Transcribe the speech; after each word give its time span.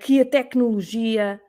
que 0.00 0.20
a 0.20 0.24
tecnologia 0.24 1.40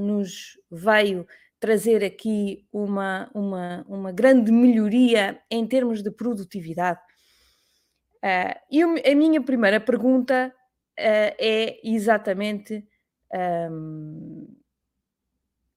nos 0.00 0.58
veio 0.70 1.26
trazer 1.60 2.04
aqui 2.04 2.66
uma, 2.72 3.30
uma, 3.34 3.84
uma 3.88 4.12
grande 4.12 4.52
melhoria 4.52 5.40
em 5.50 5.66
termos 5.66 6.02
de 6.02 6.10
produtividade. 6.10 7.00
Uh, 8.16 8.54
e 8.70 8.82
a 8.82 9.14
minha 9.14 9.42
primeira 9.42 9.80
pergunta 9.80 10.52
uh, 10.52 11.34
é 11.38 11.80
exatamente 11.84 12.84
um, 13.70 14.56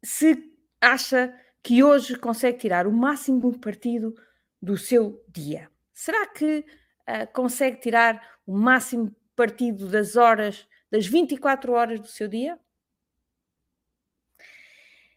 se 0.03 0.51
acha 0.79 1.33
que 1.63 1.83
hoje 1.83 2.15
consegue 2.15 2.57
tirar 2.57 2.87
o 2.87 2.91
máximo 2.91 3.59
partido 3.59 4.15
do 4.61 4.77
seu 4.77 5.23
dia. 5.27 5.69
Será 5.93 6.25
que 6.27 6.65
uh, 7.07 7.31
consegue 7.33 7.79
tirar 7.79 8.39
o 8.45 8.53
máximo 8.53 9.15
partido 9.35 9.87
das 9.87 10.15
horas, 10.15 10.67
das 10.91 11.07
24 11.07 11.71
horas 11.71 11.99
do 11.99 12.07
seu 12.07 12.27
dia? 12.27 12.59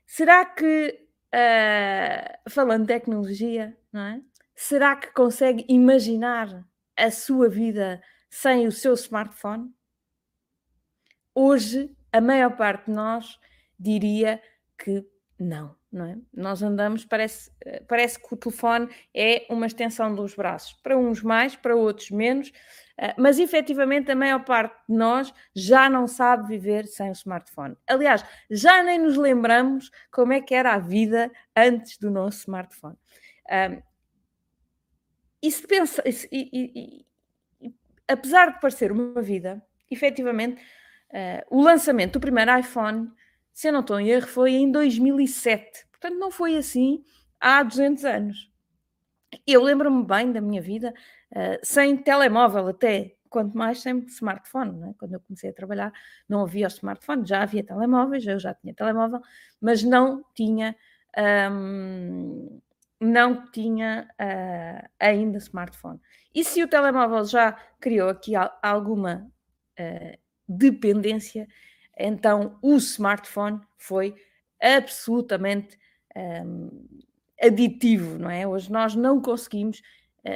Será 0.07 0.45
que, 0.45 1.09
uh, 1.35 2.51
falando 2.51 2.83
de 2.83 2.95
tecnologia, 2.95 3.77
é? 3.93 4.21
Será 4.55 4.95
que 4.95 5.13
consegue 5.13 5.65
imaginar 5.69 6.65
a 6.97 7.11
sua 7.11 7.49
vida 7.49 8.01
sem 8.31 8.67
o 8.67 8.73
seu 8.73 8.95
smartphone? 8.95 9.75
Hoje, 11.35 11.95
a 12.13 12.21
maior 12.21 12.57
parte 12.57 12.87
de 12.87 12.93
nós 12.93 13.39
diria 13.79 14.41
que 14.79 15.05
não, 15.39 15.77
não 15.91 16.07
é? 16.07 16.17
Nós 16.33 16.63
andamos, 16.63 17.05
parece, 17.05 17.51
parece 17.89 18.21
que 18.21 18.33
o 18.33 18.37
telefone 18.37 18.89
é 19.13 19.45
uma 19.51 19.67
extensão 19.67 20.15
dos 20.15 20.35
braços, 20.35 20.73
para 20.75 20.97
uns 20.97 21.23
mais, 21.23 21.57
para 21.57 21.75
outros 21.75 22.11
menos, 22.11 22.53
mas 23.19 23.39
efetivamente 23.39 24.11
a 24.11 24.17
maior 24.17 24.45
parte 24.45 24.77
de 24.89 24.97
nós 24.97 25.33
já 25.55 25.91
não 25.91 26.07
sabe 26.07 26.49
viver 26.49 26.87
sem 26.87 27.09
o 27.09 27.13
smartphone. 27.13 27.77
Aliás, 27.87 28.25
já 28.51 28.83
nem 28.83 28.99
nos 28.99 29.17
lembramos 29.17 29.91
como 30.11 30.33
é 30.33 30.41
que 30.41 30.55
era 30.55 30.75
a 30.75 30.79
vida 30.79 31.31
antes 31.57 31.99
do 31.99 32.11
nosso 32.11 32.39
smartphone. 32.41 32.97
e 35.43 35.51
se 35.51 35.67
pensa, 35.67 36.03
e, 36.07 36.29
e, 36.33 37.05
e, 37.63 37.75
apesar 38.09 38.53
de 38.53 38.61
parecer 38.61 38.93
uma 38.93 39.21
vida, 39.21 39.63
efetivamente, 39.91 40.63
uh, 41.11 41.45
o 41.51 41.63
lançamento 41.63 42.15
do 42.15 42.21
primeiro 42.21 42.59
iPhone, 42.59 43.11
se 43.53 43.69
eu 43.69 43.73
não 43.73 43.81
estou 43.81 44.01
em 44.01 44.09
erro, 44.09 44.27
foi 44.27 44.53
em 44.53 44.71
2007. 44.71 45.87
Portanto, 45.91 46.19
não 46.19 46.31
foi 46.31 46.57
assim 46.57 47.05
há 47.41 47.63
200 47.63 48.05
anos. 48.05 48.51
Eu 49.47 49.63
lembro-me 49.63 50.05
bem 50.05 50.33
da 50.33 50.41
minha 50.41 50.63
vida 50.63 50.95
uh, 51.35 51.59
sem 51.63 51.97
telemóvel 51.97 52.69
até, 52.69 53.17
quanto 53.29 53.57
mais 53.57 53.81
sem 53.81 53.99
smartphone. 54.07 54.91
É? 54.91 54.95
Quando 54.99 55.15
eu 55.15 55.21
comecei 55.21 55.51
a 55.51 55.53
trabalhar, 55.53 55.93
não 56.29 56.43
havia 56.43 56.67
o 56.67 56.69
smartphone, 56.69 57.27
já 57.27 57.43
havia 57.43 57.65
telemóveis, 57.65 58.27
eu 58.27 58.39
já 58.39 58.55
tinha 58.55 58.73
telemóvel, 58.73 59.21
mas 59.61 59.83
não 59.83 60.25
tinha, 60.35 60.77
um, 61.51 62.61
não 63.01 63.51
tinha 63.51 64.09
uh, 64.13 64.89
ainda 65.01 65.39
smartphone. 65.39 66.01
E 66.35 66.45
se 66.45 66.63
o 66.63 66.69
telemóvel 66.69 67.25
já 67.25 67.53
criou 67.81 68.09
aqui 68.09 68.35
alguma 68.63 69.29
uh, 69.79 70.19
dependência, 70.49 71.49
então 71.99 72.59
o 72.63 72.77
smartphone 72.77 73.61
foi 73.77 74.15
absolutamente 74.61 75.79
um, 76.17 76.87
aditivo, 77.41 78.19
não 78.19 78.31
é? 78.31 78.47
Hoje 78.47 78.71
nós 78.71 78.95
não 78.95 79.21
conseguimos 79.21 79.83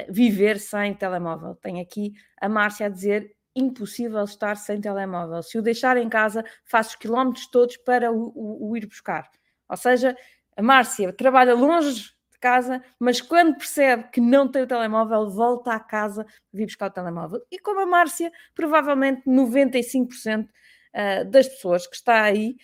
viver 0.09 0.59
sem 0.59 0.93
telemóvel. 0.93 1.55
Tem 1.55 1.81
aqui 1.81 2.13
a 2.39 2.47
Márcia 2.47 2.85
a 2.85 2.89
dizer 2.89 3.35
impossível 3.55 4.23
estar 4.23 4.55
sem 4.55 4.79
telemóvel. 4.79 5.41
Se 5.43 5.57
o 5.57 5.61
deixar 5.61 5.97
em 5.97 6.09
casa, 6.09 6.43
faço 6.63 6.91
os 6.91 6.95
quilómetros 6.95 7.47
todos 7.47 7.77
para 7.77 8.11
o, 8.11 8.31
o, 8.35 8.69
o 8.69 8.77
ir 8.77 8.85
buscar. 8.85 9.29
Ou 9.67 9.77
seja, 9.77 10.15
a 10.55 10.61
Márcia 10.61 11.13
trabalha 11.13 11.53
longe 11.53 11.93
de 11.93 12.39
casa, 12.39 12.83
mas 12.97 13.21
quando 13.21 13.57
percebe 13.57 14.05
que 14.11 14.21
não 14.21 14.49
tem 14.49 14.63
o 14.63 14.67
telemóvel, 14.67 15.29
volta 15.29 15.73
à 15.73 15.79
casa 15.79 16.25
vir 16.53 16.65
buscar 16.65 16.87
o 16.87 16.93
telemóvel. 16.93 17.41
E 17.51 17.59
como 17.59 17.81
a 17.81 17.85
Márcia, 17.85 18.31
provavelmente 18.55 19.21
95% 19.27 20.45
uh, 20.45 21.29
das 21.29 21.47
pessoas 21.47 21.85
que 21.85 21.95
está 21.95 22.23
aí 22.23 22.55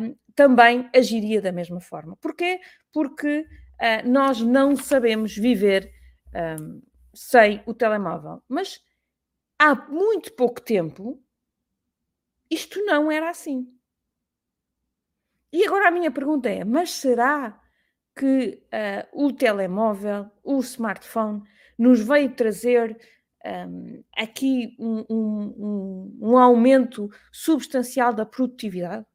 um, 0.00 0.14
também 0.34 0.88
agiria 0.94 1.40
da 1.40 1.52
mesma 1.52 1.80
forma. 1.80 2.16
Porquê? 2.16 2.60
Porque 2.92 3.40
uh, 3.40 4.08
nós 4.08 4.40
não 4.40 4.76
sabemos 4.76 5.36
viver 5.36 5.90
um, 6.34 6.82
sem 7.14 7.62
o 7.66 7.74
telemóvel. 7.74 8.42
Mas 8.48 8.80
há 9.58 9.74
muito 9.74 10.32
pouco 10.34 10.60
tempo 10.60 11.22
isto 12.52 12.84
não 12.84 13.10
era 13.10 13.30
assim. 13.30 13.66
E 15.50 15.64
agora 15.66 15.88
a 15.88 15.90
minha 15.90 16.10
pergunta 16.10 16.50
é: 16.50 16.64
mas 16.64 16.90
será 16.90 17.58
que 18.14 18.62
uh, 18.66 19.24
o 19.24 19.32
telemóvel, 19.32 20.30
o 20.44 20.58
smartphone, 20.60 21.42
nos 21.78 22.00
veio 22.00 22.34
trazer 22.34 22.94
um, 23.44 24.04
aqui 24.14 24.76
um, 24.78 25.04
um, 25.08 26.18
um, 26.20 26.36
aumento 26.36 27.08
substancial 27.32 28.12
da 28.12 28.26
produtividade? 28.26 29.06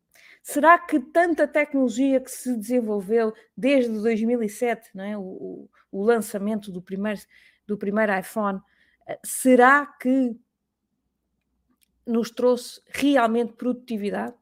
Será 0.49 0.79
que 0.79 0.97
tanta 0.97 1.45
tecnologia 1.45 2.21
que 2.21 2.31
se 2.31 2.55
desenvolveu 2.55 3.33
desde 3.55 3.91
2007, 4.01 4.91
não 4.95 5.03
é? 5.03 5.17
o, 5.17 5.69
o 5.91 6.01
lançamento 6.01 6.71
do 6.71 6.81
primeiro, 6.81 7.19
do 7.67 7.77
primeiro 7.77 8.17
iPhone, 8.17 8.61
eh, 9.05 9.19
será 9.25 9.85
que 9.85 10.39
nos 12.05 12.31
trouxe 12.31 12.81
realmente 12.87 13.55
produtividade? 13.55 14.37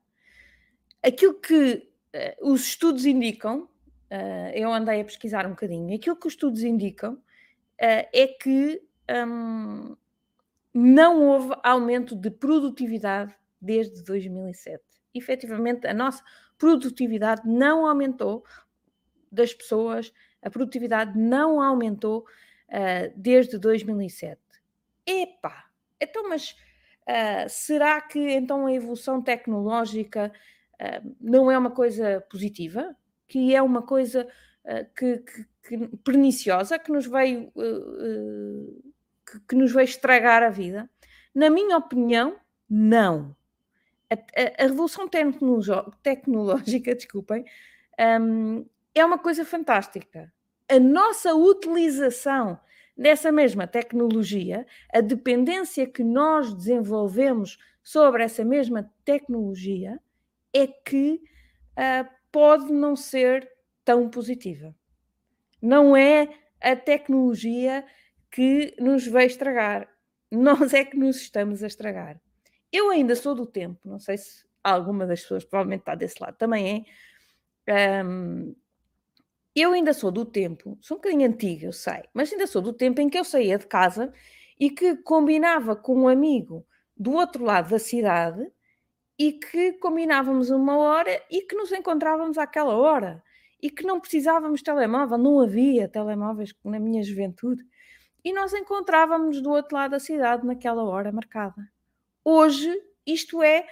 Aquilo 1.01 1.41
que 1.41 1.89
uh, 2.13 2.51
os 2.51 2.67
estudos 2.67 3.07
indicam, 3.07 3.61
uh, 3.63 4.51
eu 4.53 4.71
andei 4.71 5.01
a 5.01 5.05
pesquisar 5.05 5.47
um 5.47 5.51
bocadinho, 5.51 5.95
aquilo 5.95 6.15
que 6.15 6.27
os 6.27 6.33
estudos 6.33 6.61
indicam 6.61 7.13
uh, 7.13 7.19
é 7.79 8.27
que 8.27 8.79
um, 9.27 9.97
não 10.71 11.23
houve 11.23 11.55
aumento 11.63 12.15
de 12.15 12.29
produtividade 12.29 13.33
desde 13.59 14.03
2007 14.03 14.94
efetivamente 15.15 15.87
a 15.87 15.93
nossa 15.93 16.23
produtividade 16.57 17.41
não 17.45 17.85
aumentou 17.85 18.43
das 19.31 19.53
pessoas, 19.53 20.13
a 20.41 20.49
produtividade 20.49 21.17
não 21.17 21.61
aumentou 21.61 22.25
uh, 22.69 23.13
desde 23.15 23.57
2007. 23.57 24.39
Epá, 25.05 25.65
então, 25.99 26.29
mas 26.29 26.51
uh, 26.51 27.49
será 27.49 28.01
que 28.01 28.19
então 28.19 28.65
a 28.65 28.73
evolução 28.73 29.21
tecnológica 29.21 30.31
uh, 30.73 31.15
não 31.19 31.51
é 31.51 31.57
uma 31.57 31.71
coisa 31.71 32.21
positiva? 32.29 32.95
Que 33.27 33.55
é 33.55 33.61
uma 33.61 33.81
coisa 33.81 34.27
que, 34.95 35.17
que, 35.17 35.45
que, 35.67 35.97
perniciosa, 35.97 36.77
que 36.77 36.91
nos 36.91 37.05
veio 37.07 37.51
que, 37.51 39.39
que 39.49 39.55
nos 39.55 39.71
veio 39.71 39.85
estragar 39.85 40.43
a 40.43 40.49
vida? 40.49 40.89
Na 41.33 41.49
minha 41.49 41.77
opinião, 41.77 42.39
não 42.69 43.35
a, 44.35 44.63
a, 44.63 44.67
revolução 44.67 45.07
tecnológica, 45.07 46.93
desculpem, 46.95 47.45
um, 47.99 48.65
é 48.93 49.03
uma 49.03 49.17
coisa 49.17 49.43
fantástica. 49.45 50.31
A 50.69 50.79
nossa 50.79 51.33
utilização 51.35 52.59
dessa 52.97 53.31
mesma 53.31 53.67
tecnologia, 53.67 54.65
a 54.93 55.01
dependência 55.01 55.85
que 55.85 56.03
nós 56.03 56.53
desenvolvemos 56.53 57.57
sobre 57.83 58.23
essa 58.23 58.43
mesma 58.43 58.89
tecnologia, 59.03 59.99
é 60.53 60.65
que 60.65 61.21
uh, 61.73 62.09
pode 62.31 62.71
não 62.71 62.95
ser 62.95 63.51
tão 63.83 64.09
positiva. 64.09 64.73
Não 65.61 65.95
é 65.95 66.29
a 66.61 66.75
tecnologia 66.75 67.85
que 68.31 68.73
nos 68.79 69.05
vai 69.07 69.25
estragar, 69.25 69.87
nós 70.31 70.73
é 70.73 70.83
que 70.83 70.97
nos 70.97 71.17
estamos 71.17 71.63
a 71.63 71.67
estragar. 71.67 72.19
Eu 72.75 72.89
ainda 72.89 73.15
sou 73.15 73.33
do 73.33 73.45
tempo, 73.45 73.79
não 73.85 73.99
sei 73.99 74.17
se 74.17 74.43
alguma 74.61 75.07
das 75.07 75.21
pessoas 75.21 75.45
provavelmente 75.45 75.79
está 75.79 75.95
desse 75.95 76.21
lado 76.21 76.35
também 76.37 76.85
é. 77.65 78.03
Um, 78.03 78.53
eu 79.55 79.71
ainda 79.71 79.93
sou 79.93 80.11
do 80.11 80.25
tempo, 80.25 80.77
sou 80.81 80.97
um 80.97 80.99
bocadinho 80.99 81.25
antiga, 81.29 81.67
eu 81.67 81.71
sei, 81.71 82.03
mas 82.13 82.33
ainda 82.33 82.45
sou 82.45 82.61
do 82.61 82.73
tempo 82.73 82.99
em 82.99 83.09
que 83.09 83.17
eu 83.17 83.23
saía 83.23 83.57
de 83.57 83.65
casa 83.65 84.11
e 84.59 84.69
que 84.69 84.97
combinava 84.97 85.73
com 85.73 86.01
um 86.01 86.07
amigo 86.09 86.67
do 86.97 87.13
outro 87.13 87.45
lado 87.45 87.69
da 87.69 87.79
cidade 87.79 88.45
e 89.17 89.31
que 89.31 89.71
combinávamos 89.79 90.49
uma 90.49 90.77
hora 90.77 91.23
e 91.31 91.43
que 91.43 91.55
nos 91.55 91.71
encontrávamos 91.71 92.37
àquela 92.37 92.75
hora 92.75 93.23
e 93.61 93.69
que 93.69 93.85
não 93.85 94.01
precisávamos 94.01 94.59
de 94.59 94.65
telemóvel, 94.65 95.17
não 95.17 95.39
havia 95.39 95.87
telemóveis 95.87 96.53
na 96.65 96.79
minha 96.79 97.01
juventude 97.01 97.63
e 98.21 98.33
nós 98.33 98.53
encontrávamos 98.53 99.41
do 99.41 99.51
outro 99.51 99.77
lado 99.77 99.91
da 99.91 99.99
cidade 100.01 100.45
naquela 100.45 100.83
hora 100.83 101.13
marcada. 101.13 101.73
Hoje, 102.25 102.75
isto 103.05 103.43
é 103.43 103.67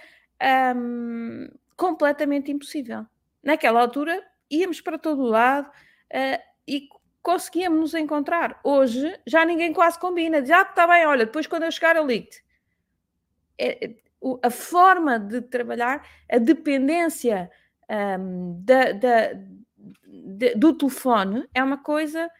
um, 0.76 1.48
completamente 1.76 2.52
impossível. 2.52 3.04
Naquela 3.42 3.80
altura, 3.80 4.24
íamos 4.48 4.80
para 4.80 4.96
todo 4.96 5.22
o 5.22 5.26
lado 5.26 5.68
uh, 5.68 6.42
e 6.66 6.88
conseguíamos 7.20 7.80
nos 7.80 7.94
encontrar. 7.94 8.60
Hoje, 8.62 9.18
já 9.26 9.44
ninguém 9.44 9.72
quase 9.72 9.98
combina. 9.98 10.40
Diz, 10.40 10.52
ah, 10.52 10.62
está 10.62 10.86
bem, 10.86 11.04
olha, 11.04 11.26
depois 11.26 11.48
quando 11.48 11.64
eu 11.64 11.72
chegar 11.72 11.96
eu 11.96 12.06
ligo-te. 12.06 12.44
É, 13.58 13.86
é 13.86 13.94
a 14.42 14.50
forma 14.50 15.18
de 15.18 15.40
trabalhar, 15.42 16.06
a 16.30 16.38
dependência 16.38 17.50
um, 18.18 18.62
da, 18.64 18.92
da, 18.92 19.32
de, 20.06 20.54
do 20.54 20.72
telefone 20.72 21.46
é 21.52 21.62
uma 21.62 21.76
coisa 21.76 22.30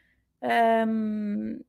um, 0.87 1.61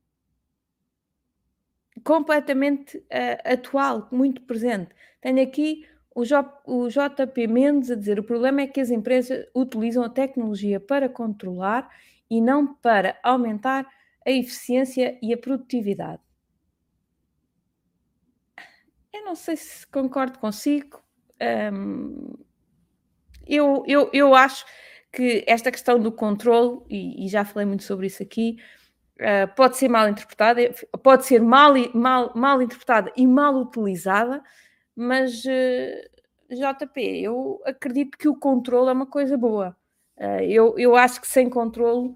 completamente 2.06 2.98
uh, 2.98 3.52
atual, 3.52 4.08
muito 4.12 4.40
presente. 4.42 4.94
Tenho 5.20 5.42
aqui 5.42 5.84
o, 6.14 6.22
o 6.64 6.88
JP 6.88 7.48
Mendes 7.48 7.90
a 7.90 7.96
dizer: 7.96 8.20
o 8.20 8.24
problema 8.24 8.60
é 8.60 8.66
que 8.68 8.80
as 8.80 8.90
empresas 8.90 9.44
utilizam 9.52 10.04
a 10.04 10.08
tecnologia 10.08 10.78
para 10.78 11.08
controlar 11.08 11.90
e 12.30 12.40
não 12.40 12.74
para 12.74 13.18
aumentar 13.24 13.84
a 14.24 14.30
eficiência 14.30 15.18
e 15.20 15.34
a 15.34 15.36
produtividade. 15.36 16.22
Eu 19.12 19.24
não 19.24 19.34
sei 19.34 19.56
se 19.56 19.84
concordo 19.88 20.38
consigo. 20.38 21.02
Um, 21.72 22.34
eu, 23.44 23.82
eu, 23.86 24.10
eu 24.12 24.34
acho 24.34 24.64
que 25.12 25.44
esta 25.46 25.72
questão 25.72 25.98
do 25.98 26.12
controle, 26.12 26.82
e, 26.88 27.24
e 27.24 27.28
já 27.28 27.44
falei 27.44 27.66
muito 27.66 27.82
sobre 27.82 28.06
isso 28.06 28.22
aqui, 28.22 28.58
uh, 29.20 29.54
pode 29.54 29.76
ser 29.76 29.88
mal 29.88 30.08
interpretada, 30.08 30.60
pode 31.02 31.26
ser 31.26 31.40
mal, 31.40 31.74
mal, 31.94 32.32
mal 32.34 32.62
interpretada 32.62 33.12
e 33.16 33.26
mal 33.26 33.54
utilizada, 33.54 34.42
mas 34.94 35.44
uh, 35.44 36.10
ah, 36.50 36.72
JP, 36.72 37.00
eu 37.22 37.60
acredito 37.64 38.16
que 38.16 38.28
o 38.28 38.36
controle 38.36 38.88
é 38.88 38.92
uma 38.92 39.06
coisa 39.06 39.36
boa. 39.36 39.76
Uh, 40.16 40.42
eu, 40.42 40.78
eu 40.78 40.96
acho 40.96 41.20
que 41.20 41.28
sem 41.28 41.50
controle 41.50 42.14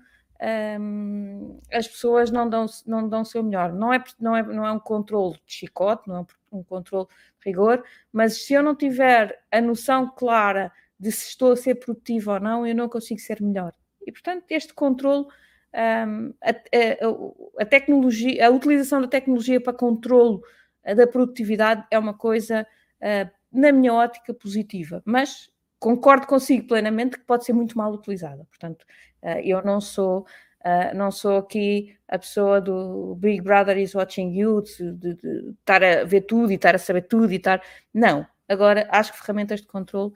um, 0.80 1.60
as 1.70 1.86
pessoas 1.86 2.30
não 2.30 2.48
dão, 2.48 2.66
não 2.86 3.08
dão 3.08 3.22
o 3.22 3.24
seu 3.24 3.42
melhor. 3.42 3.72
Não 3.72 3.92
é, 3.92 4.02
não, 4.18 4.36
é, 4.36 4.42
não 4.42 4.66
é 4.66 4.72
um 4.72 4.78
controle 4.78 5.34
de 5.46 5.52
chicote, 5.52 6.08
não 6.08 6.20
é 6.20 6.26
um 6.52 6.62
controle 6.62 7.06
de 7.06 7.50
rigor, 7.50 7.84
mas 8.12 8.44
se 8.44 8.54
eu 8.54 8.62
não 8.62 8.74
tiver 8.74 9.38
a 9.50 9.60
noção 9.60 10.10
clara 10.10 10.72
de 10.98 11.12
se 11.12 11.28
estou 11.28 11.52
a 11.52 11.56
ser 11.56 11.76
produtivo 11.76 12.32
ou 12.32 12.40
não, 12.40 12.66
eu 12.66 12.74
não 12.74 12.88
consigo 12.88 13.20
ser 13.20 13.40
melhor. 13.40 13.72
E 14.06 14.12
portanto, 14.12 14.44
este 14.50 14.72
controle, 14.72 15.26
um, 15.74 16.34
a, 16.42 16.50
a, 16.50 17.62
a, 17.62 17.66
tecnologia, 17.66 18.46
a 18.46 18.50
utilização 18.50 19.00
da 19.00 19.08
tecnologia 19.08 19.60
para 19.60 19.72
controle 19.72 20.40
da 20.84 21.06
produtividade 21.06 21.84
é 21.90 21.98
uma 21.98 22.14
coisa, 22.14 22.66
uh, 23.00 23.30
na 23.52 23.72
minha 23.72 23.92
ótica, 23.92 24.32
positiva, 24.34 25.02
mas 25.04 25.50
concordo 25.78 26.26
consigo 26.26 26.66
plenamente 26.66 27.18
que 27.18 27.24
pode 27.24 27.44
ser 27.44 27.52
muito 27.52 27.76
mal 27.76 27.92
utilizada. 27.92 28.44
Portanto, 28.44 28.84
uh, 29.22 29.38
eu 29.42 29.62
não 29.62 29.80
sou, 29.80 30.20
uh, 30.60 30.96
não 30.96 31.10
sou 31.10 31.38
aqui 31.38 31.96
a 32.08 32.18
pessoa 32.18 32.60
do 32.60 33.14
Big 33.16 33.40
Brother 33.40 33.78
is 33.78 33.94
watching 33.94 34.32
you, 34.36 34.62
de, 34.62 34.92
de, 34.92 35.14
de, 35.14 35.50
estar 35.60 35.82
a 35.82 36.04
ver 36.04 36.22
tudo 36.22 36.50
e 36.50 36.56
estar 36.56 36.74
a 36.74 36.78
saber 36.78 37.02
tudo 37.02 37.32
e 37.32 37.36
estar. 37.36 37.62
Não. 37.94 38.26
Agora, 38.48 38.88
acho 38.90 39.12
que 39.12 39.20
ferramentas 39.20 39.60
de 39.60 39.68
controle 39.68 40.12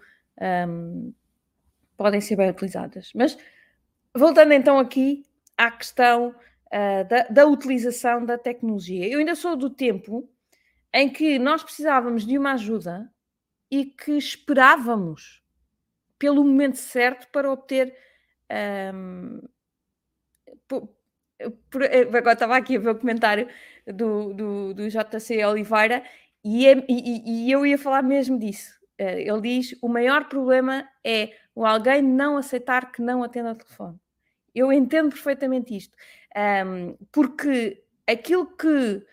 um, 0.69 1.13
podem 1.97 2.21
ser 2.21 2.35
bem 2.35 2.51
utilizadas. 2.51 3.13
Mas, 3.15 3.39
voltando 4.13 4.53
então 4.53 4.79
aqui 4.81 5.25
à 5.57 5.71
questão 5.71 6.29
uh, 6.29 7.09
da, 7.09 7.23
da 7.29 7.47
utilização 7.47 8.25
da 8.25 8.37
tecnologia, 8.39 9.09
eu 9.09 9.19
ainda 9.19 9.35
sou 9.35 9.57
do 9.57 9.71
tempo 9.71 10.29
em 10.93 11.09
que 11.09 11.39
nós 11.39 11.63
precisávamos 11.63 12.25
de 12.25 12.39
uma 12.39 12.53
ajuda 12.53 13.11
e 13.71 13.85
que 13.85 14.13
esperávamos 14.13 15.43
pelo 16.19 16.45
momento 16.45 16.77
certo 16.77 17.29
para 17.33 17.51
obter. 17.51 17.97
Um, 18.95 19.41
por, 20.69 20.89
por, 21.69 21.83
agora 21.83 22.33
estava 22.33 22.57
aqui 22.57 22.77
a 22.77 22.81
ver 22.81 22.91
o 22.91 22.99
comentário 22.99 23.49
do, 23.87 24.33
do, 24.33 24.75
do 24.75 24.89
JC 24.89 25.45
Oliveira 25.45 26.05
e, 26.45 26.67
é, 26.67 26.85
e, 26.89 27.47
e, 27.47 27.51
eu 27.51 27.67
ia 27.67 27.77
falar 27.77 28.03
mesmo 28.03 28.39
disso. 28.39 28.79
Uh, 29.01 29.19
ele 29.19 29.41
diz: 29.41 29.77
o 29.83 29.89
maior 29.89 30.29
problema 30.29 30.89
é 31.03 31.37
o 31.55 31.67
alguém 31.67 32.01
não 32.01 32.37
aceitar 32.37 32.93
que 32.93 33.03
não 33.03 33.25
atenda 33.25 33.53
o 33.53 33.57
telefone. 33.57 33.99
Eu 34.55 34.73
entendo 34.73 35.11
perfeitamente 35.11 35.77
isto, 35.77 35.97
um, 36.67 36.97
porque 37.11 37.83
aquilo 38.07 38.47
que 38.57 39.05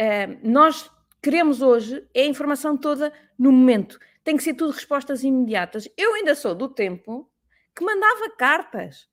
um, 0.00 0.50
nós 0.50 0.90
queremos 1.22 1.62
hoje 1.62 2.06
é 2.14 2.22
a 2.22 2.26
informação 2.26 2.76
toda 2.76 3.12
no 3.38 3.50
momento 3.50 3.98
tem 4.24 4.36
que 4.36 4.42
ser 4.42 4.54
tudo 4.54 4.72
respostas 4.72 5.22
imediatas. 5.24 5.88
Eu 5.96 6.14
ainda 6.14 6.34
sou 6.34 6.54
do 6.54 6.68
tempo 6.68 7.30
que 7.74 7.84
mandava 7.84 8.30
cartas. 8.36 9.08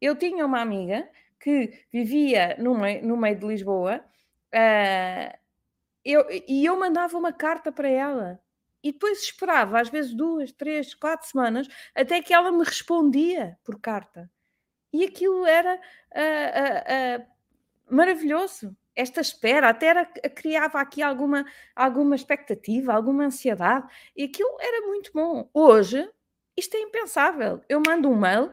Eu 0.00 0.16
tinha 0.16 0.44
uma 0.46 0.60
amiga 0.60 1.08
que 1.40 1.86
vivia 1.92 2.56
no 2.58 2.78
meio, 2.78 3.06
no 3.06 3.16
meio 3.16 3.36
de 3.38 3.46
Lisboa 3.46 4.04
uh, 4.54 5.38
eu, 6.04 6.26
e 6.30 6.64
eu 6.64 6.78
mandava 6.78 7.16
uma 7.16 7.32
carta 7.32 7.72
para 7.72 7.88
ela. 7.88 8.40
E 8.82 8.92
depois 8.92 9.22
esperava, 9.22 9.80
às 9.80 9.88
vezes, 9.88 10.12
duas, 10.12 10.52
três, 10.52 10.94
quatro 10.94 11.26
semanas, 11.26 11.66
até 11.94 12.20
que 12.20 12.34
ela 12.34 12.52
me 12.52 12.62
respondia 12.62 13.58
por 13.64 13.80
carta. 13.80 14.30
E 14.94 15.04
aquilo 15.04 15.44
era 15.44 15.74
uh, 15.74 17.20
uh, 17.20 17.26
maravilhoso 17.90 18.76
esta 18.94 19.20
espera 19.20 19.70
até 19.70 19.86
era, 19.86 20.06
criava 20.06 20.80
aqui 20.80 21.02
alguma, 21.02 21.44
alguma 21.74 22.14
expectativa, 22.14 22.92
alguma 22.92 23.24
ansiedade, 23.24 23.92
e 24.16 24.22
aquilo 24.22 24.56
era 24.60 24.86
muito 24.86 25.10
bom. 25.12 25.50
Hoje, 25.52 26.08
isto 26.56 26.76
é 26.76 26.80
impensável. 26.80 27.60
Eu 27.68 27.82
mando 27.84 28.08
um 28.08 28.16
mail 28.16 28.52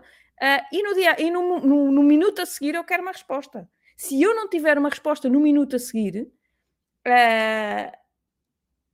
e, 0.72 0.82
no, 0.82 0.96
dia, 0.96 1.22
e 1.22 1.30
no, 1.30 1.60
no, 1.60 1.92
no, 1.92 2.02
minuto 2.02 2.42
a 2.42 2.46
seguir 2.48 2.74
eu 2.74 2.84
quero 2.84 3.04
uma 3.04 3.12
resposta. 3.12 3.70
Se 3.96 4.20
eu 4.20 4.34
não 4.34 4.50
tiver 4.50 4.80
uma 4.80 4.90
resposta 4.90 5.30
no 5.30 5.40
minuto 5.40 5.76
a 5.76 5.80
seguir, 5.80 6.24
uh, 7.08 7.98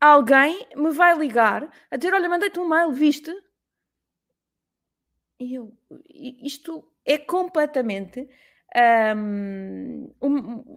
alguém 0.01 0.67
me 0.75 0.91
vai 0.91 1.17
ligar 1.17 1.71
a 1.89 1.95
dizer: 1.95 2.13
Olha, 2.13 2.27
mandei-te 2.27 2.59
um 2.59 2.67
mail, 2.67 2.91
viste? 2.91 3.33
E 5.39 5.53
eu, 5.55 5.71
isto 6.09 6.83
é 7.07 7.18
completamente 7.18 8.27
um, 9.15 10.12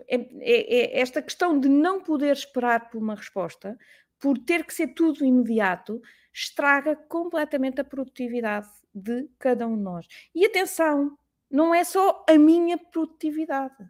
é, 0.08 0.16
é, 0.16 0.98
é 0.98 1.00
esta 1.00 1.20
questão 1.20 1.58
de 1.58 1.68
não 1.68 2.00
poder 2.00 2.32
esperar 2.32 2.88
por 2.88 2.98
uma 2.98 3.16
resposta, 3.16 3.76
por 4.18 4.38
ter 4.38 4.64
que 4.64 4.72
ser 4.72 4.94
tudo 4.94 5.24
imediato, 5.24 6.00
estraga 6.32 6.94
completamente 6.94 7.80
a 7.80 7.84
produtividade 7.84 8.68
de 8.94 9.28
cada 9.38 9.66
um 9.66 9.76
de 9.76 9.82
nós. 9.82 10.06
E 10.34 10.46
atenção, 10.46 11.18
não 11.50 11.74
é 11.74 11.82
só 11.82 12.24
a 12.28 12.38
minha 12.38 12.78
produtividade, 12.78 13.84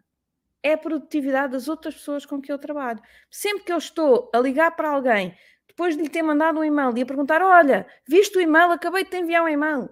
é 0.63 0.73
a 0.73 0.77
produtividade 0.77 1.53
das 1.53 1.67
outras 1.67 1.93
pessoas 1.95 2.25
com 2.25 2.41
que 2.41 2.51
eu 2.51 2.57
trabalho. 2.57 3.01
Sempre 3.29 3.65
que 3.65 3.73
eu 3.73 3.77
estou 3.77 4.31
a 4.33 4.39
ligar 4.39 4.71
para 4.75 4.89
alguém, 4.89 5.35
depois 5.67 5.95
de 5.95 6.03
lhe 6.03 6.09
ter 6.09 6.21
mandado 6.21 6.59
um 6.59 6.63
e-mail 6.63 6.97
e 6.97 7.01
a 7.01 7.05
perguntar: 7.05 7.41
Olha, 7.41 7.87
viste 8.07 8.37
o 8.37 8.41
e-mail, 8.41 8.71
acabei 8.71 9.03
de 9.03 9.09
te 9.11 9.17
enviar 9.17 9.43
um 9.43 9.49
e-mail. 9.49 9.89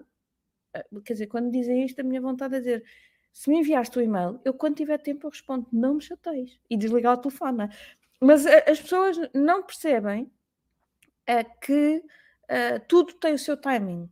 Ah, 0.74 0.84
quer 1.04 1.14
dizer, 1.14 1.26
quando 1.26 1.50
dizem 1.50 1.84
isto, 1.84 2.00
a 2.00 2.04
minha 2.04 2.20
vontade 2.20 2.56
é 2.56 2.58
dizer: 2.58 2.84
se 3.32 3.50
me 3.50 3.58
enviaste 3.58 3.98
o 3.98 4.02
e-mail, 4.02 4.40
eu 4.44 4.54
quando 4.54 4.76
tiver 4.76 4.98
tempo 4.98 5.26
eu 5.26 5.30
respondo, 5.30 5.66
não 5.72 5.94
me 5.94 6.02
chateis. 6.02 6.58
E 6.68 6.76
desligar 6.76 7.14
o 7.14 7.20
telefone. 7.20 7.64
É? 7.64 7.68
Mas 8.20 8.46
a, 8.46 8.58
as 8.70 8.80
pessoas 8.80 9.16
não 9.34 9.62
percebem 9.62 10.30
é, 11.26 11.44
que 11.44 12.02
uh, 12.50 12.80
tudo 12.88 13.14
tem 13.14 13.34
o 13.34 13.38
seu 13.38 13.56
timing. 13.56 14.10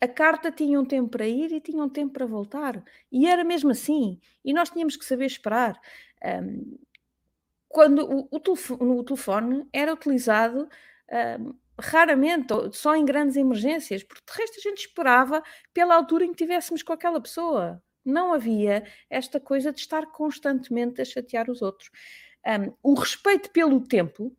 A 0.00 0.06
carta 0.06 0.52
tinha 0.52 0.80
um 0.80 0.84
tempo 0.84 1.08
para 1.10 1.26
ir 1.26 1.50
e 1.52 1.60
tinha 1.60 1.82
um 1.82 1.88
tempo 1.88 2.12
para 2.12 2.26
voltar. 2.26 2.82
E 3.10 3.26
era 3.26 3.42
mesmo 3.42 3.70
assim. 3.70 4.20
E 4.44 4.52
nós 4.52 4.70
tínhamos 4.70 4.96
que 4.96 5.04
saber 5.04 5.26
esperar. 5.26 5.80
Um, 6.24 6.78
quando 7.68 8.04
o, 8.04 8.28
o, 8.30 8.40
telefone, 8.40 8.82
o, 8.82 9.02
telefone, 9.02 9.68
era 9.72 9.92
utilizado 9.92 10.68
um, 11.40 11.54
raramente, 11.80 12.52
só 12.72 12.96
em 12.96 13.04
grandes 13.04 13.36
emergências, 13.36 14.02
porque 14.02 14.22
de 14.30 14.38
resto 14.38 14.58
a 14.58 14.68
gente 14.68 14.86
esperava 14.86 15.42
pela 15.72 15.94
altura 15.94 16.24
em 16.24 16.30
que 16.30 16.44
tivéssemos 16.44 16.82
com 16.82 16.92
aquela 16.92 17.20
pessoa 17.20 17.82
não 18.08 18.32
havia 18.32 18.84
esta 19.10 19.38
coisa 19.38 19.72
de 19.72 19.80
estar 19.80 20.06
constantemente 20.06 21.00
a 21.00 21.04
chatear 21.04 21.50
os 21.50 21.60
outros. 21.60 21.90
Um, 22.46 22.72
o 22.82 22.94
respeito 22.94 23.50
pelo 23.50 23.80
tempo, 23.80 24.34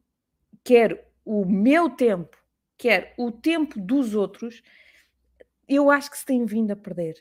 quer 0.63 1.07
o 1.23 1.45
meu 1.45 1.89
tempo, 1.89 2.35
quer 2.77 3.13
o 3.17 3.31
tempo 3.31 3.79
dos 3.79 4.15
outros, 4.15 4.63
eu 5.67 5.91
acho 5.91 6.09
que 6.09 6.17
se 6.17 6.25
tem 6.25 6.45
vindo 6.45 6.71
a 6.71 6.75
perder. 6.75 7.15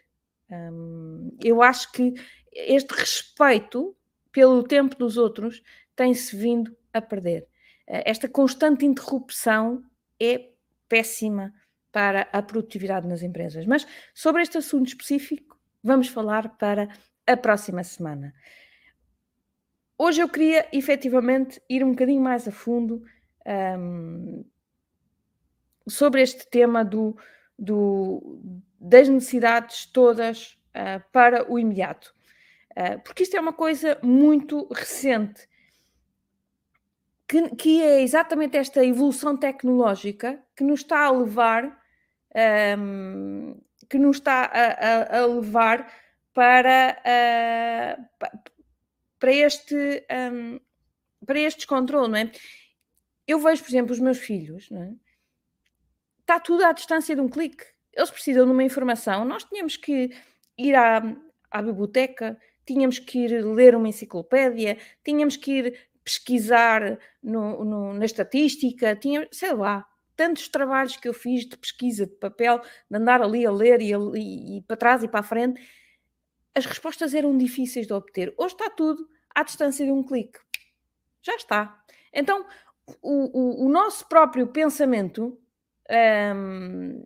Um, 0.50 1.36
eu 1.44 1.62
acho 1.62 1.92
que 1.92 2.14
este 2.50 2.94
respeito 2.94 3.94
pelo 4.32 4.62
tempo 4.62 4.96
dos 4.96 5.18
outros 5.18 5.62
tem-se 5.94 6.34
vindo 6.34 6.74
a 6.92 7.02
perder. 7.02 7.46
Esta 7.86 8.28
constante 8.28 8.86
interrupção 8.86 9.82
é 10.20 10.50
péssima 10.88 11.52
para 11.92 12.28
a 12.32 12.42
produtividade 12.42 13.06
nas 13.06 13.22
empresas. 13.22 13.66
Mas 13.66 13.86
sobre 14.14 14.42
este 14.42 14.58
assunto 14.58 14.88
específico, 14.88 15.58
vamos 15.82 16.08
falar 16.08 16.56
para 16.56 16.88
a 17.26 17.36
próxima 17.36 17.84
semana. 17.84 18.34
Hoje 19.96 20.20
eu 20.20 20.28
queria 20.28 20.68
efetivamente 20.72 21.60
ir 21.68 21.82
um 21.82 21.90
bocadinho 21.90 22.22
mais 22.22 22.46
a 22.46 22.52
fundo 22.52 23.02
um, 23.78 24.44
sobre 25.88 26.22
este 26.22 26.48
tema 26.48 26.84
do, 26.84 27.16
do, 27.58 28.62
das 28.78 29.08
necessidades 29.08 29.86
todas 29.86 30.56
uh, 30.68 31.02
para 31.10 31.50
o 31.50 31.58
imediato, 31.58 32.14
uh, 32.72 33.00
porque 33.02 33.24
isto 33.24 33.36
é 33.36 33.40
uma 33.40 33.52
coisa 33.52 33.98
muito 34.02 34.68
recente. 34.72 35.48
Que, 37.28 37.54
que, 37.56 37.82
é 37.82 38.00
exatamente 38.00 38.56
esta 38.56 38.84
evolução 38.84 39.36
tecnológica 39.36 40.42
que 40.56 40.64
nos 40.64 40.80
está 40.80 41.04
a 41.04 41.10
levar, 41.10 41.78
um, 42.78 43.60
que 43.88 43.98
nos 43.98 44.16
está 44.16 44.44
a, 44.44 45.18
a, 45.18 45.20
a 45.20 45.26
levar 45.26 45.92
para, 46.32 46.96
uh, 47.04 48.28
para 49.18 49.32
este 49.32 50.06
um, 50.32 50.58
para 51.26 51.40
este 51.40 51.58
descontrole, 51.58 52.08
não 52.08 52.18
é? 52.18 52.30
Eu 53.26 53.38
vejo, 53.38 53.62
por 53.62 53.70
exemplo, 53.70 53.92
os 53.92 54.00
meus 54.00 54.18
filhos, 54.18 54.70
não 54.70 54.82
é? 54.82 54.92
Está 56.20 56.40
tudo 56.40 56.64
à 56.64 56.72
distância 56.72 57.14
de 57.14 57.20
um 57.20 57.28
clique. 57.28 57.64
Eles 57.92 58.10
precisam 58.10 58.46
de 58.46 58.52
uma 58.52 58.62
informação. 58.62 59.24
Nós 59.24 59.44
tínhamos 59.44 59.76
que 59.76 60.10
ir 60.56 60.74
à, 60.74 61.02
à 61.50 61.60
biblioteca, 61.62 62.38
tínhamos 62.64 62.98
que 62.98 63.24
ir 63.24 63.44
ler 63.44 63.74
uma 63.74 63.88
enciclopédia, 63.88 64.78
tínhamos 65.04 65.36
que 65.36 65.52
ir 65.52 65.87
pesquisar 66.08 66.98
no, 67.22 67.62
no, 67.62 67.92
na 67.92 68.06
estatística, 68.06 68.96
tinha, 68.96 69.28
sei 69.30 69.52
lá, 69.52 69.86
tantos 70.16 70.48
trabalhos 70.48 70.96
que 70.96 71.06
eu 71.06 71.12
fiz 71.12 71.46
de 71.46 71.56
pesquisa 71.58 72.06
de 72.06 72.14
papel, 72.14 72.62
de 72.90 72.96
andar 72.96 73.20
ali 73.20 73.44
a 73.44 73.52
ler 73.52 73.82
e, 73.82 73.92
e, 73.92 74.62
para 74.62 74.76
trás 74.76 75.02
e 75.02 75.08
para 75.08 75.20
a 75.20 75.22
frente, 75.22 75.60
as 76.54 76.64
respostas 76.64 77.12
eram 77.12 77.36
difíceis 77.36 77.86
de 77.86 77.92
obter. 77.92 78.34
Hoje 78.38 78.54
está 78.54 78.70
tudo 78.70 79.06
à 79.34 79.42
distância 79.42 79.84
de 79.84 79.92
um 79.92 80.02
clique. 80.02 80.40
Já 81.22 81.36
está. 81.36 81.78
Então, 82.10 82.46
o, 83.02 83.64
o, 83.64 83.66
o 83.66 83.68
nosso 83.68 84.08
próprio 84.08 84.46
pensamento, 84.46 85.38
um, 86.34 87.04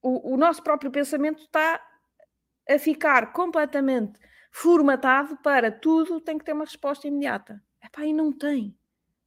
o, 0.00 0.32
o 0.34 0.36
nosso 0.38 0.62
próprio 0.62 0.90
pensamento 0.90 1.42
está 1.42 1.80
a 2.66 2.78
ficar 2.78 3.32
completamente 3.34 4.18
formatado 4.50 5.36
para 5.42 5.70
tudo 5.70 6.20
tem 6.20 6.38
que 6.38 6.44
ter 6.44 6.54
uma 6.54 6.64
resposta 6.64 7.06
imediata. 7.06 7.62
Epá, 7.82 8.04
e 8.06 8.12
não 8.12 8.32
tem. 8.32 8.76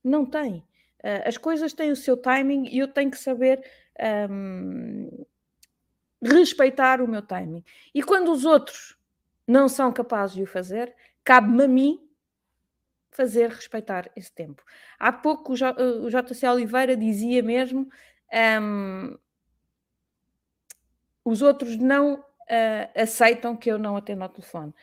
Não 0.03 0.25
tem. 0.25 0.65
Uh, 0.99 1.27
as 1.27 1.37
coisas 1.37 1.73
têm 1.73 1.91
o 1.91 1.95
seu 1.95 2.17
timing 2.17 2.67
e 2.69 2.79
eu 2.79 2.87
tenho 2.87 3.11
que 3.11 3.17
saber 3.17 3.63
um, 4.29 5.25
respeitar 6.21 7.01
o 7.01 7.07
meu 7.07 7.21
timing. 7.21 7.63
E 7.93 8.01
quando 8.01 8.31
os 8.31 8.45
outros 8.45 8.97
não 9.47 9.67
são 9.67 9.91
capazes 9.91 10.35
de 10.35 10.43
o 10.43 10.47
fazer, 10.47 10.93
cabe-me 11.23 11.63
a 11.63 11.67
mim 11.67 12.01
fazer 13.11 13.49
respeitar 13.49 14.09
esse 14.15 14.31
tempo. 14.31 14.63
Há 14.99 15.11
pouco 15.11 15.53
o, 15.53 15.55
J, 15.55 15.81
o 15.81 16.09
JC 16.09 16.47
Oliveira 16.47 16.97
dizia 16.97 17.41
mesmo 17.41 17.89
um, 18.61 19.17
os 21.23 21.41
outros 21.41 21.77
não 21.77 22.15
uh, 22.15 23.01
aceitam 23.01 23.55
que 23.55 23.71
eu 23.71 23.79
não 23.79 23.95
atendo 23.95 24.23
ao 24.23 24.29
telefone. 24.29 24.73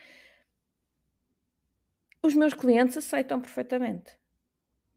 Os 2.25 2.33
meus 2.33 2.53
clientes 2.53 2.95
aceitam 2.97 3.41
perfeitamente. 3.41 4.17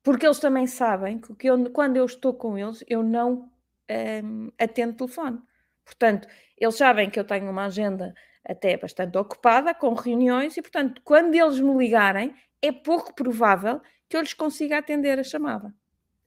Porque 0.03 0.25
eles 0.25 0.39
também 0.39 0.69
sabem 0.69 1.21
que 1.21 1.49
eu, 1.49 1.71
quando 1.73 1.97
eu 1.97 2.05
estou 2.05 2.33
com 2.33 2.57
eles, 2.57 2.85
eu 2.87 3.03
não 3.03 3.51
um, 3.91 4.53
atendo 4.57 4.95
telefone. 4.95 5.43
Portanto, 5.85 6.29
eles 6.57 6.77
sabem 6.77 7.11
que 7.11 7.19
eu 7.19 7.25
tenho 7.25 7.51
uma 7.51 7.65
agenda 7.67 8.15
até 8.45 8.77
bastante 8.77 9.19
ocupada, 9.19 9.75
com 9.75 9.93
reuniões, 9.95 10.57
e 10.57 10.63
portanto, 10.63 11.03
quando 11.05 11.35
eles 11.35 11.59
me 11.59 11.77
ligarem, 11.77 12.33
é 12.63 12.71
pouco 12.71 13.13
provável 13.13 13.81
que 14.09 14.17
eu 14.17 14.21
lhes 14.21 14.33
consiga 14.33 14.79
atender 14.79 15.19
a 15.19 15.25
chamada. 15.25 15.75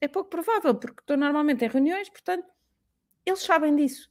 É 0.02 0.06
pouco 0.06 0.28
provável, 0.28 0.74
porque 0.74 1.00
estou 1.00 1.16
normalmente 1.16 1.64
em 1.64 1.68
reuniões, 1.68 2.10
portanto, 2.10 2.46
eles 3.24 3.40
sabem 3.40 3.74
disso 3.74 4.10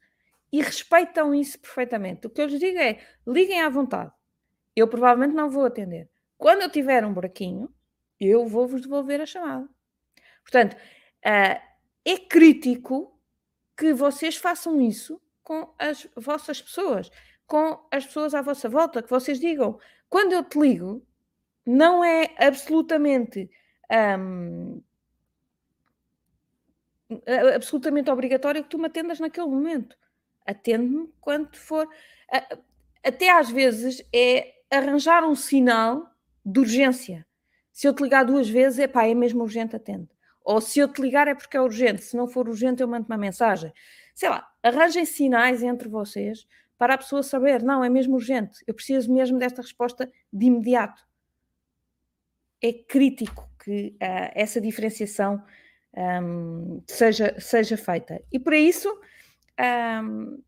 e 0.52 0.62
respeitam 0.62 1.36
isso 1.36 1.60
perfeitamente. 1.60 2.26
O 2.26 2.30
que 2.32 2.42
eu 2.42 2.48
lhes 2.48 2.60
digo 2.60 2.80
é: 2.80 3.00
liguem 3.28 3.62
à 3.62 3.70
vontade. 3.70 4.12
Eu 4.76 4.88
provavelmente 4.88 5.36
não 5.36 5.50
vou 5.52 5.66
atender. 5.66 6.10
Quando 6.40 6.62
eu 6.62 6.72
tiver 6.72 7.06
um 7.06 7.14
buraquinho, 7.14 7.70
eu 8.18 8.48
vou-vos 8.48 8.82
devolver 8.82 9.20
a 9.20 9.26
chamada. 9.26 9.70
Portanto, 10.42 10.74
uh, 10.74 11.62
é 12.06 12.18
crítico 12.18 13.14
que 13.78 13.94
vocês 13.94 14.38
façam 14.38 14.82
isso 14.82 15.22
com 15.44 15.74
as 15.78 16.08
vossas 16.16 16.62
pessoas, 16.62 17.12
com 17.46 17.86
as 17.92 18.06
pessoas 18.06 18.34
à 18.34 18.42
vossa 18.42 18.70
volta, 18.70 19.04
que 19.04 19.10
vocês 19.10 19.38
digam, 19.38 19.78
quando 20.08 20.32
eu 20.32 20.42
te 20.42 20.58
ligo, 20.58 21.06
não 21.66 22.04
é 22.04 22.34
absolutamente 22.38 23.50
absolutamente 27.56 28.10
obrigatório 28.10 28.64
que 28.64 28.70
tu 28.70 28.78
me 28.78 28.86
atendas 28.86 29.20
naquele 29.20 29.48
momento. 29.48 29.98
Atende-me 30.46 31.12
quando 31.20 31.56
for. 31.58 31.88
Até 33.04 33.30
às 33.32 33.50
vezes 33.50 34.06
é 34.14 34.54
arranjar 34.72 35.24
um 35.24 35.36
sinal 35.36 36.09
de 36.46 36.60
urgência. 36.60 37.26
Se 37.72 37.88
eu 37.88 37.94
te 37.94 38.04
ligar 38.04 38.26
duas 38.26 38.50
vezes, 38.50 38.80
é 38.80 38.88
pá, 38.88 39.08
é 39.08 39.14
mesmo 39.14 39.44
urgente, 39.44 39.76
atende. 39.76 40.10
Ou 40.44 40.60
se 40.60 40.80
eu 40.80 40.88
te 40.88 41.02
ligar 41.02 41.28
é 41.28 41.36
porque 41.36 41.56
é 41.56 41.62
urgente, 41.62 42.04
se 42.04 42.18
não 42.18 42.28
for 42.28 42.48
urgente, 42.48 42.82
eu 42.82 42.88
mando 42.88 43.06
uma 43.08 43.18
mensagem. 43.18 43.72
Sei 44.16 44.30
lá, 44.30 44.48
arranjem 44.64 45.06
sinais 45.06 45.64
entre 45.64 45.88
vocês 45.88 46.48
para 46.78 46.94
a 46.96 46.98
pessoa 46.98 47.22
saber, 47.22 47.62
não, 47.62 47.84
é 47.84 47.90
mesmo 47.90 48.16
urgente, 48.16 48.64
eu 48.66 48.74
preciso 48.74 49.14
mesmo 49.14 49.38
desta 49.38 49.62
resposta 49.62 50.10
de 50.32 50.46
imediato. 50.46 51.02
É 52.62 52.74
crítico 52.74 53.50
que 53.64 53.96
uh, 54.02 54.32
essa 54.34 54.60
diferenciação 54.60 55.44
um, 55.94 56.82
seja, 56.88 57.36
seja 57.40 57.78
feita. 57.78 58.22
E 58.32 58.40
para 58.40 58.58
isso 58.58 58.90
um, 60.04 60.42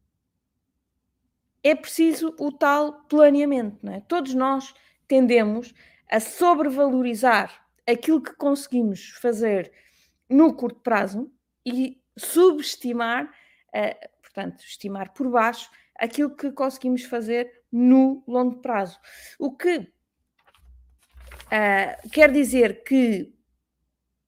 é 1.64 1.76
preciso 1.76 2.36
o 2.40 2.52
tal 2.52 3.04
planeamento. 3.04 3.78
Não 3.84 3.94
é? 3.94 4.02
Todos 4.02 4.34
nós 4.34 4.74
tendemos 5.12 5.74
a 6.10 6.22
sobrevalorizar 6.22 7.68
aquilo 7.86 8.22
que 8.22 8.34
conseguimos 8.34 9.10
fazer 9.22 9.70
no 10.30 10.54
curto 10.54 10.80
prazo 10.80 11.30
e 11.66 12.02
subestimar, 12.18 13.26
uh, 13.26 14.10
portanto, 14.22 14.64
estimar 14.64 15.12
por 15.12 15.30
baixo 15.30 15.70
aquilo 16.00 16.34
que 16.34 16.50
conseguimos 16.54 17.04
fazer 17.04 17.52
no 17.70 18.24
longo 18.26 18.62
prazo. 18.62 18.98
O 19.38 19.52
que 19.52 19.80
uh, 19.80 19.90
quer 22.10 22.32
dizer 22.32 22.82
que, 22.86 23.34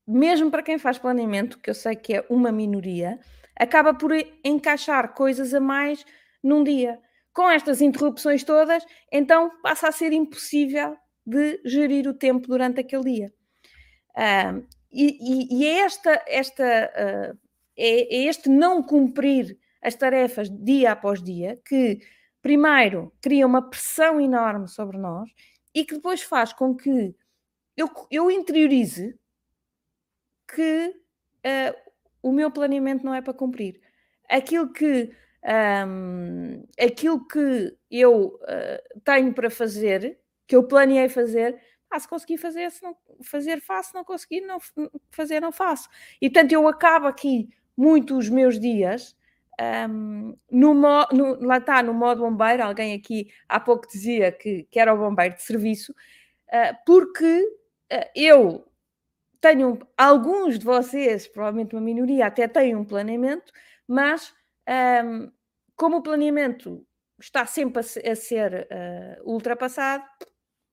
mesmo 0.06 0.52
para 0.52 0.64
quem 0.64 0.78
faz 0.78 0.98
planeamento, 0.98 1.60
que 1.60 1.70
eu 1.70 1.76
sei 1.76 1.96
que 1.96 2.16
é 2.16 2.26
uma 2.30 2.52
minoria, 2.52 3.22
acaba 3.56 3.94
por 3.94 4.12
encaixar 4.44 5.14
coisas 5.14 5.54
a 5.54 5.62
mais 5.62 6.06
num 6.44 6.62
dia. 6.62 7.00
Com 7.34 7.50
estas 7.50 7.82
interrupções 7.82 8.44
todas, 8.44 8.86
então 9.12 9.52
passa 9.62 9.88
a 9.88 9.92
ser 9.92 10.14
impossível 10.14 10.96
de 11.26 11.62
gerir 11.66 12.08
o 12.08 12.14
tempo 12.14 12.48
durante 12.48 12.80
aquele 12.80 13.04
dia. 13.04 13.34
Uh, 14.12 14.66
e, 14.92 15.64
e, 15.64 15.68
é, 15.68 15.80
esta, 15.80 16.24
esta, 16.28 16.64
uh, 16.64 17.38
é, 17.76 18.16
é, 18.16 18.26
este 18.26 18.48
não 18.50 18.84
cumprir 18.84 19.58
as 19.82 19.96
tarefas 19.96 20.50
dia 20.50 20.92
após 20.92 21.22
dia 21.22 21.60
que, 21.66 22.00
primeiro, 22.42 23.12
cria 23.20 23.48
uma 23.48 23.70
pressão 23.70 24.22
enorme 24.22 24.68
sobre 24.68 24.98
nós 24.98 25.30
e 25.74 25.84
que 25.84 25.96
depois 25.96 26.22
faz 26.22 26.54
com 26.54 26.76
que 26.76 27.16
eu, 27.76 27.90
eu 28.12 28.30
interiorize 28.30 29.18
que 30.48 30.90
uh, 30.90 31.92
o 32.22 32.32
meu 32.32 32.52
planeamento 32.52 33.04
não 33.04 33.16
é 33.16 33.22
para 33.22 33.34
cumprir. 33.34 33.82
Aquilo 34.30 34.72
que, 34.72 35.12
um, 35.46 36.66
aquilo 36.80 37.28
que 37.28 37.76
eu 37.92 38.40
tenho 39.04 39.34
para 39.34 39.50
fazer 39.50 40.20
que 40.48 40.56
eu 40.56 40.64
planeei 40.64 41.10
fazer, 41.10 41.60
ah, 41.90 42.00
se 42.00 42.08
conseguir 42.08 42.38
fazer, 42.38 42.70
se 42.72 42.84
não 42.84 42.96
fazer, 43.24 43.62
faço, 43.62 43.90
se 43.90 43.96
não 43.96 44.04
conseguir 44.04 44.42
não, 44.42 44.58
fazer, 45.12 45.40
não 45.40 45.52
faço. 45.52 45.90
E 46.22 46.30
portanto 46.30 46.52
eu 46.52 46.68
acabo 46.68 47.08
aqui 47.08 47.50
muito 47.78 48.18
os 48.18 48.30
meus 48.30 48.60
dias 48.60 49.16
um, 49.90 50.36
no, 50.52 50.74
no, 50.74 51.46
lá 51.46 51.58
está, 51.58 51.84
no 51.84 51.94
modo 51.94 52.22
bombeiro, 52.22 52.64
alguém 52.64 52.94
aqui 52.94 53.30
há 53.48 53.60
pouco 53.60 53.88
dizia 53.88 54.32
que, 54.32 54.64
que 54.70 54.80
era 54.80 54.94
o 54.94 54.98
bombeiro 54.98 55.36
de 55.36 55.44
serviço, 55.44 55.92
uh, 55.92 56.76
porque 56.86 57.42
uh, 57.92 58.10
eu 58.16 58.66
tenho, 59.40 59.80
alguns 59.98 60.58
de 60.58 60.66
vocês, 60.66 61.28
provavelmente 61.28 61.76
uma 61.76 61.82
minoria, 61.82 62.28
até 62.28 62.48
têm 62.48 62.76
um 62.76 62.86
planeamento, 62.86 63.52
mas 63.88 64.34
um, 64.70 65.32
como 65.76 65.98
o 65.98 66.02
planeamento 66.02 66.86
está 67.20 67.46
sempre 67.46 67.82
a, 67.82 68.12
a 68.12 68.16
ser 68.16 68.68
uh, 68.72 69.32
ultrapassado, 69.32 70.04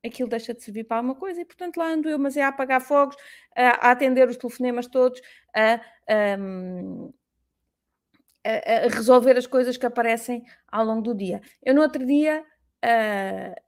aquilo 0.04 0.28
deixa 0.28 0.54
de 0.54 0.62
servir 0.62 0.84
para 0.84 0.98
alguma 0.98 1.14
coisa 1.14 1.40
e, 1.40 1.44
portanto, 1.44 1.76
lá 1.76 1.88
ando 1.88 2.08
eu, 2.08 2.18
mas 2.18 2.36
é 2.36 2.42
a 2.42 2.48
apagar 2.48 2.80
fogos, 2.80 3.16
a, 3.56 3.88
a 3.88 3.90
atender 3.92 4.28
os 4.28 4.36
telefonemas 4.36 4.86
todos, 4.86 5.20
a, 5.54 5.74
a, 5.74 6.36
a, 8.44 8.88
resolver 8.88 9.36
as 9.36 9.46
coisas 9.46 9.76
que 9.76 9.86
aparecem 9.86 10.44
ao 10.68 10.84
longo 10.84 11.02
do 11.02 11.14
dia. 11.14 11.40
Eu, 11.62 11.74
no 11.74 11.82
outro 11.82 12.04
dia, 12.06 12.44
uh, 12.84 13.60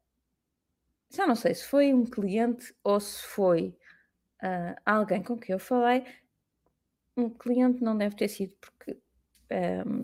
já 1.10 1.26
não 1.26 1.34
sei 1.34 1.54
se 1.54 1.64
foi 1.64 1.92
um 1.92 2.04
cliente 2.04 2.74
ou 2.82 2.98
se 2.98 3.22
foi 3.22 3.76
uh, 4.42 4.74
alguém 4.84 5.22
com 5.22 5.38
quem 5.38 5.52
eu 5.52 5.58
falei. 5.58 6.04
Um 7.16 7.28
cliente 7.28 7.82
não 7.82 7.96
deve 7.96 8.16
ter 8.16 8.28
sido, 8.28 8.54
porque 8.58 8.98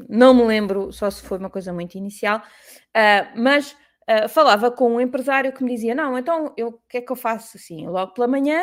não 0.08 0.34
me 0.34 0.44
lembro 0.44 0.92
só 0.92 1.10
se 1.10 1.22
foi 1.22 1.38
uma 1.38 1.50
coisa 1.50 1.72
muito 1.72 1.96
inicial, 1.96 2.38
uh, 2.38 3.40
mas 3.40 3.72
uh, 4.08 4.28
falava 4.28 4.70
com 4.70 4.94
um 4.94 5.00
empresário 5.00 5.52
que 5.52 5.62
me 5.64 5.74
dizia: 5.74 5.94
Não, 5.94 6.18
então 6.18 6.52
eu, 6.56 6.68
o 6.68 6.80
que 6.88 6.98
é 6.98 7.00
que 7.00 7.12
eu 7.12 7.16
faço 7.16 7.56
assim? 7.56 7.86
Logo 7.86 8.12
pela 8.12 8.26
manhã, 8.26 8.62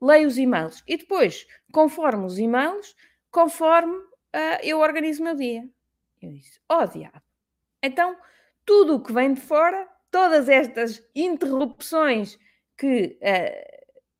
leio 0.00 0.28
os 0.28 0.38
e-mails. 0.38 0.82
E 0.86 0.96
depois, 0.96 1.46
conforme 1.72 2.24
os 2.24 2.38
e-mails, 2.38 2.94
conforme 3.30 3.94
uh, 3.94 4.58
eu 4.62 4.78
organizo 4.78 5.20
o 5.20 5.24
meu 5.24 5.34
dia. 5.34 5.68
Eu 6.20 6.32
disse, 6.32 6.60
oh 6.68 6.86
diabo. 6.86 7.22
Então, 7.82 8.16
tudo 8.64 8.96
o 8.96 9.02
que 9.02 9.12
vem 9.12 9.34
de 9.34 9.40
fora, 9.40 9.88
todas 10.10 10.48
estas 10.48 11.02
interrupções 11.14 12.36
que 12.76 13.18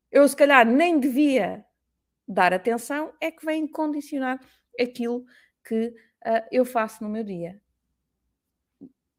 eu 0.09 0.25
se 0.27 0.35
calhar 0.35 0.65
nem 0.65 0.97
devia 0.97 1.65
dar 2.25 2.53
atenção, 2.53 3.13
é 3.19 3.31
que 3.31 3.45
vêm 3.45 3.67
condicionar 3.67 4.39
aquilo 4.79 5.25
que 5.69 5.87
uh, 6.25 6.47
eu 6.51 6.65
faço 6.65 7.03
no 7.03 7.09
meu 7.09 7.23
dia. 7.23 7.61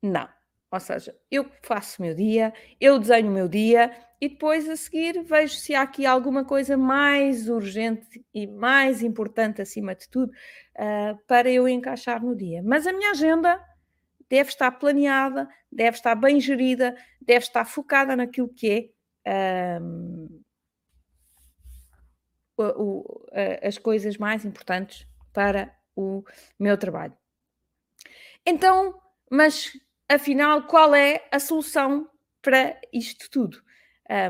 Não. 0.02 0.28
Ou 0.73 0.80
seja, 0.80 1.16
eu 1.30 1.50
faço 1.62 2.00
o 2.00 2.07
meu 2.07 2.14
dia, 2.14 2.52
eu 2.80 2.99
desenho 2.99 3.28
o 3.28 3.35
meu 3.35 3.49
dia 3.49 3.90
e 4.21 4.28
depois 4.28 4.69
a 4.69 4.76
seguir 4.76 5.23
vejo 5.25 5.54
se 5.54 5.75
há 5.75 5.83
aqui 5.83 6.07
alguma 6.07 6.45
coisa 6.45 6.76
mais 6.76 7.49
urgente 7.49 8.25
e 8.33 8.47
mais 8.47 9.02
importante 9.02 9.61
acima 9.61 9.95
de 9.95 10.09
tudo 10.09 10.30
uh, 10.30 11.19
para 11.26 11.50
eu 11.50 11.69
encaixar 11.69 12.23
no 12.23 12.37
dia. 12.37 12.62
Mas 12.62 12.87
a 12.87 12.92
minha 12.92 13.11
agenda 13.11 13.61
deve 14.28 14.50
estar 14.50 14.71
planeada, 14.73 15.49
deve 15.73 15.97
estar 15.97 16.14
bem 16.14 16.40
gerida, 16.40 16.97
deve 17.21 17.45
estar 17.45 17.64
focada 17.64 18.14
naquilo 18.14 18.49
que 18.49 18.92
é 19.25 19.80
um, 19.80 20.40
o, 22.57 22.62
o, 22.62 23.26
as 23.62 23.76
coisas 23.76 24.16
mais 24.16 24.45
importantes 24.45 25.07
para 25.33 25.75
o 25.97 26.25
meu 26.59 26.76
trabalho. 26.76 27.16
Então, 28.44 29.00
mas 29.30 29.73
afinal, 30.09 30.64
qual 30.64 30.94
é 30.94 31.26
a 31.30 31.38
solução 31.38 32.09
para 32.42 32.80
isto 32.92 33.30
tudo? 33.30 33.62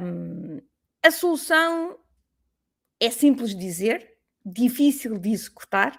Um, 0.02 0.60
a 1.02 1.10
solução 1.10 1.98
é 3.00 3.10
simples 3.10 3.50
de 3.50 3.56
dizer, 3.56 4.14
difícil 4.44 5.18
de 5.18 5.30
executar, 5.30 5.96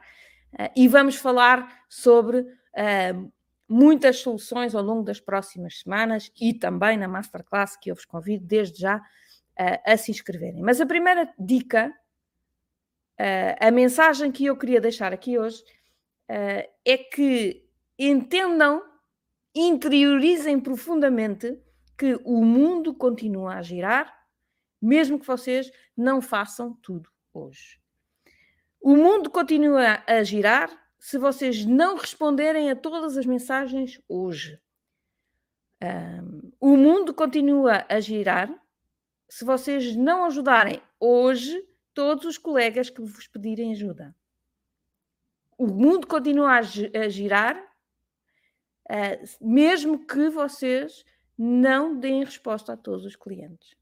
uh, 0.53 0.71
e 0.75 0.87
vamos 0.87 1.15
falar 1.15 1.83
sobre 1.89 2.41
uh, 2.41 3.33
muitas 3.67 4.17
soluções 4.17 4.75
ao 4.75 4.83
longo 4.83 5.03
das 5.03 5.19
próximas 5.19 5.79
semanas 5.79 6.31
e 6.39 6.53
também 6.53 6.97
na 6.97 7.07
masterclass 7.07 7.75
que 7.77 7.89
eu 7.89 7.95
vos 7.95 8.05
convido 8.05 8.45
desde 8.45 8.81
já 8.81 8.97
uh, 8.97 9.81
a 9.83 9.97
se 9.97 10.11
inscreverem. 10.11 10.61
Mas 10.61 10.79
a 10.79 10.85
primeira 10.85 11.33
dica, 11.39 11.91
a 13.59 13.71
mensagem 13.71 14.31
que 14.31 14.45
eu 14.45 14.57
queria 14.57 14.81
deixar 14.81 15.13
aqui 15.13 15.37
hoje 15.37 15.63
é 16.27 16.97
que 16.97 17.63
entendam 17.97 18.81
interiorizem 19.53 20.59
profundamente 20.59 21.59
que 21.97 22.19
o 22.23 22.43
mundo 22.43 22.93
continua 22.93 23.55
a 23.55 23.61
girar, 23.61 24.11
mesmo 24.81 25.19
que 25.19 25.27
vocês 25.27 25.71
não 25.95 26.21
façam 26.21 26.73
tudo 26.81 27.09
hoje. 27.33 27.79
O 28.81 28.95
mundo 28.95 29.29
continua 29.29 30.01
a 30.07 30.23
girar 30.23 30.71
se 30.97 31.17
vocês 31.17 31.65
não 31.65 31.97
responderem 31.97 32.71
a 32.71 32.75
todas 32.75 33.17
as 33.17 33.25
mensagens 33.25 34.01
hoje. 34.07 34.59
Um, 35.83 36.51
o 36.59 36.77
mundo 36.77 37.13
continua 37.13 37.85
a 37.89 37.99
girar 37.99 38.51
se 39.29 39.45
vocês 39.45 39.95
não 39.95 40.25
ajudarem 40.25 40.81
hoje 40.99 41.63
todos 41.93 42.25
os 42.25 42.37
colegas 42.37 42.89
que 42.89 43.01
vos 43.01 43.27
pedirem 43.27 43.71
ajuda. 43.71 44.15
O 45.57 45.67
mundo 45.67 46.07
continua 46.07 46.53
a 46.57 46.61
girar 47.09 47.57
uh, 48.91 49.27
mesmo 49.39 50.05
que 50.05 50.29
vocês 50.29 51.05
não 51.37 51.97
deem 51.97 52.23
resposta 52.23 52.73
a 52.73 52.77
todos 52.77 53.05
os 53.05 53.15
clientes. 53.15 53.75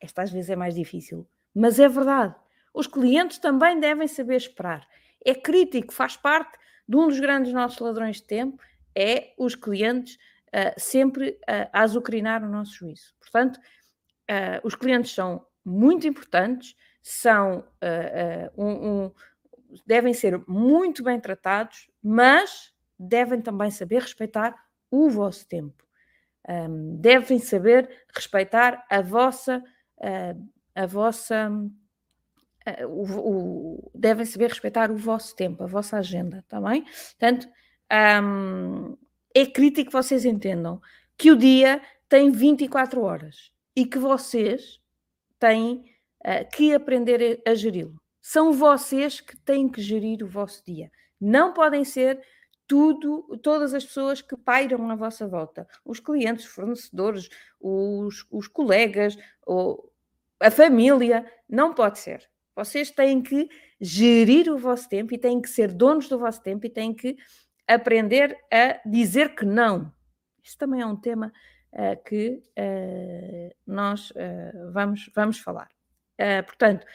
Esta 0.00 0.22
às 0.22 0.30
vezes 0.30 0.50
é 0.50 0.56
mais 0.56 0.74
difícil, 0.74 1.26
mas 1.54 1.78
é 1.78 1.88
verdade. 1.88 2.34
Os 2.72 2.86
clientes 2.86 3.38
também 3.38 3.78
devem 3.78 4.06
saber 4.08 4.36
esperar. 4.36 4.86
É 5.24 5.34
crítico, 5.34 5.92
faz 5.92 6.16
parte 6.16 6.58
de 6.86 6.96
um 6.96 7.08
dos 7.08 7.18
grandes 7.18 7.52
nossos 7.52 7.78
ladrões 7.78 8.16
de 8.16 8.24
tempo, 8.24 8.62
é 8.94 9.32
os 9.38 9.54
clientes 9.54 10.16
uh, 10.48 10.78
sempre 10.78 11.30
uh, 11.30 11.70
a 11.72 11.82
azucrinar 11.82 12.44
o 12.44 12.48
nosso 12.48 12.74
juízo. 12.74 13.14
Portanto, 13.18 13.56
uh, 13.58 14.60
os 14.62 14.74
clientes 14.74 15.12
são 15.12 15.46
muito 15.64 16.06
importantes, 16.06 16.76
são 17.06 17.62
um, 18.56 19.04
um, 19.04 19.12
devem 19.86 20.14
ser 20.14 20.42
muito 20.48 21.02
bem 21.02 21.20
tratados, 21.20 21.90
mas 22.02 22.72
devem 22.98 23.42
também 23.42 23.70
saber 23.70 24.00
respeitar 24.00 24.54
o 24.90 25.10
vosso 25.10 25.46
tempo. 25.46 25.84
Um, 26.48 26.96
devem 26.96 27.38
saber 27.38 27.90
respeitar 28.14 28.84
a 28.88 29.02
vossa, 29.02 29.62
uh, 29.98 30.48
a 30.74 30.86
vossa, 30.86 31.50
uh, 31.50 32.86
o, 32.86 33.82
o, 33.82 33.90
devem 33.94 34.24
saber 34.24 34.48
respeitar 34.50 34.90
o 34.90 34.96
vosso 34.96 35.34
tempo, 35.34 35.62
a 35.62 35.66
vossa 35.66 35.98
agenda, 35.98 36.44
tá 36.48 36.60
bem? 36.60 36.84
Portanto, 36.84 37.48
é 39.34 39.46
crítico 39.46 39.90
que 39.90 39.96
vocês 39.96 40.24
entendam 40.24 40.80
que 41.16 41.30
o 41.30 41.36
dia 41.36 41.82
tem 42.08 42.30
24 42.30 43.02
horas 43.02 43.52
e 43.76 43.86
que 43.86 43.98
vocês 43.98 44.80
têm 45.38 45.84
uh, 46.26 46.48
que 46.54 46.74
aprender 46.74 47.42
a 47.46 47.54
geri-lo. 47.54 48.00
São 48.20 48.52
vocês 48.52 49.20
que 49.20 49.36
têm 49.36 49.68
que 49.68 49.82
gerir 49.82 50.22
o 50.22 50.28
vosso 50.28 50.62
dia. 50.64 50.90
Não 51.20 51.52
podem 51.52 51.84
ser 51.84 52.20
tudo, 52.66 53.38
todas 53.42 53.74
as 53.74 53.84
pessoas 53.84 54.22
que 54.22 54.36
pairam 54.36 54.90
à 54.90 54.94
vossa 54.94 55.28
volta, 55.28 55.68
os 55.84 56.00
clientes, 56.00 56.46
os 56.46 56.52
fornecedores, 56.52 57.28
os, 57.60 58.26
os 58.30 58.48
colegas, 58.48 59.16
ou 59.44 59.92
a 60.40 60.50
família, 60.50 61.30
não 61.48 61.74
pode 61.74 61.98
ser. 61.98 62.28
Vocês 62.56 62.90
têm 62.90 63.22
que 63.22 63.48
gerir 63.80 64.50
o 64.50 64.58
vosso 64.58 64.88
tempo 64.88 65.12
e 65.14 65.18
têm 65.18 65.40
que 65.40 65.48
ser 65.48 65.72
donos 65.72 66.08
do 66.08 66.18
vosso 66.18 66.42
tempo 66.42 66.64
e 66.66 66.70
têm 66.70 66.94
que 66.94 67.16
aprender 67.66 68.38
a 68.50 68.80
dizer 68.88 69.34
que 69.34 69.44
não. 69.44 69.92
Isso 70.42 70.56
também 70.56 70.80
é 70.80 70.86
um 70.86 70.96
tema 70.96 71.32
uh, 71.72 72.02
que 72.04 72.42
uh, 72.58 73.54
nós 73.66 74.10
uh, 74.10 74.72
vamos, 74.72 75.10
vamos 75.14 75.38
falar. 75.38 75.73
Portanto, 76.46 76.86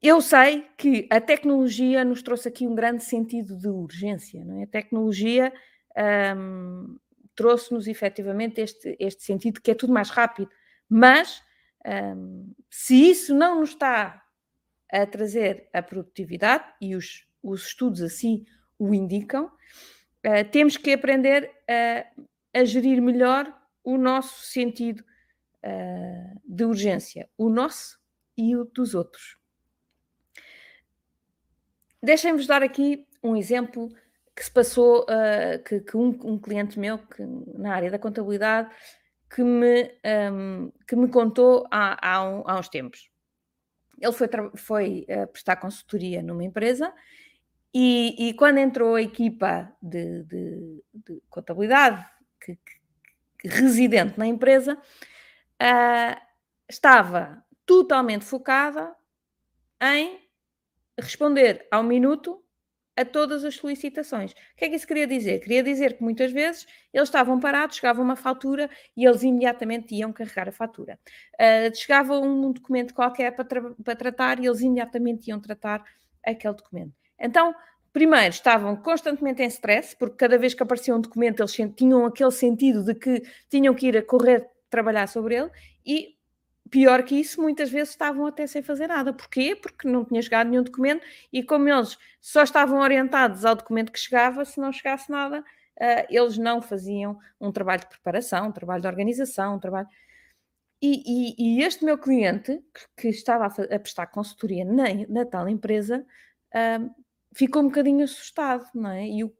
eu 0.00 0.20
sei 0.20 0.66
que 0.76 1.08
a 1.10 1.20
tecnologia 1.20 2.04
nos 2.04 2.22
trouxe 2.22 2.48
aqui 2.48 2.66
um 2.66 2.74
grande 2.74 3.02
sentido 3.02 3.56
de 3.56 3.68
urgência, 3.68 4.44
não 4.44 4.60
é? 4.60 4.62
A 4.64 4.66
tecnologia 4.68 5.52
um, 6.36 6.96
trouxe-nos 7.34 7.86
efetivamente 7.86 8.60
este, 8.60 8.96
este 8.98 9.22
sentido 9.22 9.60
que 9.60 9.70
é 9.70 9.74
tudo 9.74 9.92
mais 9.92 10.10
rápido, 10.10 10.50
mas 10.88 11.42
um, 12.16 12.52
se 12.70 13.10
isso 13.10 13.34
não 13.34 13.60
nos 13.60 13.70
está 13.70 14.22
a 14.90 15.06
trazer 15.06 15.68
a 15.72 15.82
produtividade, 15.82 16.64
e 16.80 16.96
os, 16.96 17.26
os 17.42 17.66
estudos 17.66 18.00
assim 18.00 18.44
o 18.78 18.94
indicam, 18.94 19.46
uh, 19.46 20.50
temos 20.50 20.76
que 20.76 20.92
aprender 20.92 21.50
a, 21.68 22.60
a, 22.60 22.64
gerir 22.64 23.02
melhor 23.02 23.52
o 23.84 23.98
nosso 23.98 24.46
sentido 24.46 25.04
uh, 25.64 26.40
de 26.44 26.64
urgência, 26.64 27.28
o 27.36 27.48
nosso 27.48 27.98
e 28.36 28.56
o 28.56 28.64
dos 28.64 28.94
outros. 28.94 29.36
Deixem-vos 32.02 32.46
dar 32.46 32.62
aqui 32.62 33.06
um 33.22 33.36
exemplo 33.36 33.88
que 34.34 34.44
se 34.44 34.50
passou, 34.50 35.02
uh, 35.02 35.62
que, 35.64 35.80
que 35.80 35.96
um, 35.96 36.16
um, 36.24 36.38
cliente 36.38 36.78
meu 36.78 36.98
que, 36.98 37.22
na 37.56 37.74
área 37.74 37.90
da 37.90 37.98
contabilidade 37.98 38.70
que 39.28 39.42
me, 39.42 39.90
um, 40.32 40.72
que 40.86 40.94
me 40.94 41.08
contou 41.08 41.66
há, 41.70 41.98
há, 42.00 42.22
um, 42.22 42.42
há 42.46 42.58
uns 42.58 42.68
tempos. 42.68 43.10
Ele 44.00 44.12
foi, 44.12 44.28
foi 44.56 45.06
uh, 45.10 45.26
prestar 45.26 45.56
consultoria 45.56 46.22
numa 46.22 46.44
empresa 46.44 46.94
e, 47.74 48.28
e, 48.28 48.34
quando 48.34 48.58
entrou 48.58 48.94
a 48.94 49.02
equipa 49.02 49.70
de, 49.82 50.22
de, 50.24 50.84
de 50.94 51.22
contabilidade 51.28 52.04
que, 52.40 52.58
que, 53.38 53.48
residente 53.48 54.18
na 54.18 54.26
empresa, 54.26 54.78
uh, 55.62 56.20
estava 56.68 57.44
totalmente 57.64 58.24
focada 58.24 58.94
em 59.80 60.18
responder 60.98 61.66
ao 61.70 61.82
minuto 61.82 62.42
a 62.96 63.04
todas 63.04 63.44
as 63.44 63.54
solicitações. 63.54 64.32
O 64.32 64.34
que 64.56 64.64
é 64.64 64.68
que 64.68 64.74
isso 64.74 64.86
queria 64.86 65.06
dizer? 65.06 65.38
Queria 65.38 65.62
dizer 65.62 65.96
que 65.96 66.02
muitas 66.02 66.32
vezes 66.32 66.66
eles 66.92 67.08
estavam 67.08 67.38
parados, 67.38 67.76
chegava 67.76 68.02
uma 68.02 68.16
fatura 68.16 68.68
e 68.96 69.04
eles 69.04 69.22
imediatamente 69.22 69.94
iam 69.94 70.12
carregar 70.12 70.48
a 70.48 70.52
fatura. 70.52 70.98
Uh, 71.34 71.74
chegava 71.76 72.18
um 72.18 72.50
documento 72.50 72.92
qualquer 72.92 73.30
para, 73.36 73.44
tra 73.44 73.62
para 73.84 73.94
tratar 73.94 74.40
e 74.40 74.46
eles 74.46 74.60
imediatamente 74.60 75.28
iam 75.28 75.38
tratar 75.38 75.84
aquele 76.26 76.54
documento. 76.54 76.92
Então, 77.20 77.54
primeiro, 77.92 78.30
estavam 78.30 78.74
constantemente 78.74 79.42
em 79.42 79.46
stress, 79.46 79.94
porque 79.96 80.16
cada 80.16 80.36
vez 80.36 80.52
que 80.52 80.62
aparecia 80.64 80.94
um 80.94 81.00
documento 81.00 81.40
eles 81.40 81.56
tinham 81.76 82.04
aquele 82.04 82.32
sentido 82.32 82.82
de 82.82 82.96
que 82.96 83.22
tinham 83.48 83.74
que 83.74 83.86
ir 83.86 83.96
a 83.96 84.02
correr 84.02 84.50
trabalhar 84.70 85.06
sobre 85.06 85.36
ele 85.36 85.50
e 85.84 86.18
pior 86.70 87.02
que 87.02 87.14
isso, 87.14 87.40
muitas 87.40 87.70
vezes 87.70 87.90
estavam 87.90 88.26
até 88.26 88.46
sem 88.46 88.62
fazer 88.62 88.86
nada. 88.86 89.12
Porquê? 89.12 89.56
Porque 89.56 89.88
não 89.88 90.04
tinha 90.04 90.20
chegado 90.22 90.48
nenhum 90.48 90.62
documento 90.62 91.04
e 91.32 91.42
como 91.42 91.68
eles 91.68 91.96
só 92.20 92.42
estavam 92.42 92.80
orientados 92.80 93.44
ao 93.44 93.54
documento 93.54 93.92
que 93.92 93.98
chegava, 93.98 94.44
se 94.44 94.60
não 94.60 94.72
chegasse 94.72 95.10
nada, 95.10 95.40
uh, 95.40 96.06
eles 96.08 96.36
não 96.38 96.60
faziam 96.60 97.18
um 97.40 97.50
trabalho 97.50 97.80
de 97.80 97.88
preparação, 97.88 98.48
um 98.48 98.52
trabalho 98.52 98.82
de 98.82 98.88
organização, 98.88 99.56
um 99.56 99.58
trabalho... 99.58 99.88
E, 100.80 101.02
e, 101.04 101.58
e, 101.58 101.62
este 101.64 101.84
meu 101.84 101.98
cliente, 101.98 102.60
que, 102.96 103.08
estava 103.08 103.46
a, 103.46 103.74
a, 103.74 103.80
prestar 103.80 104.06
consultoria 104.06 104.64
na, 104.64 104.84
na 105.08 105.24
tal 105.26 105.48
empresa, 105.48 106.06
um, 106.54 106.90
ficou 107.34 107.62
um 107.62 107.66
bocadinho 107.66 108.04
assustado, 108.04 108.64
não 108.72 108.90
é? 108.90 109.08
E 109.08 109.24
o, 109.24 109.34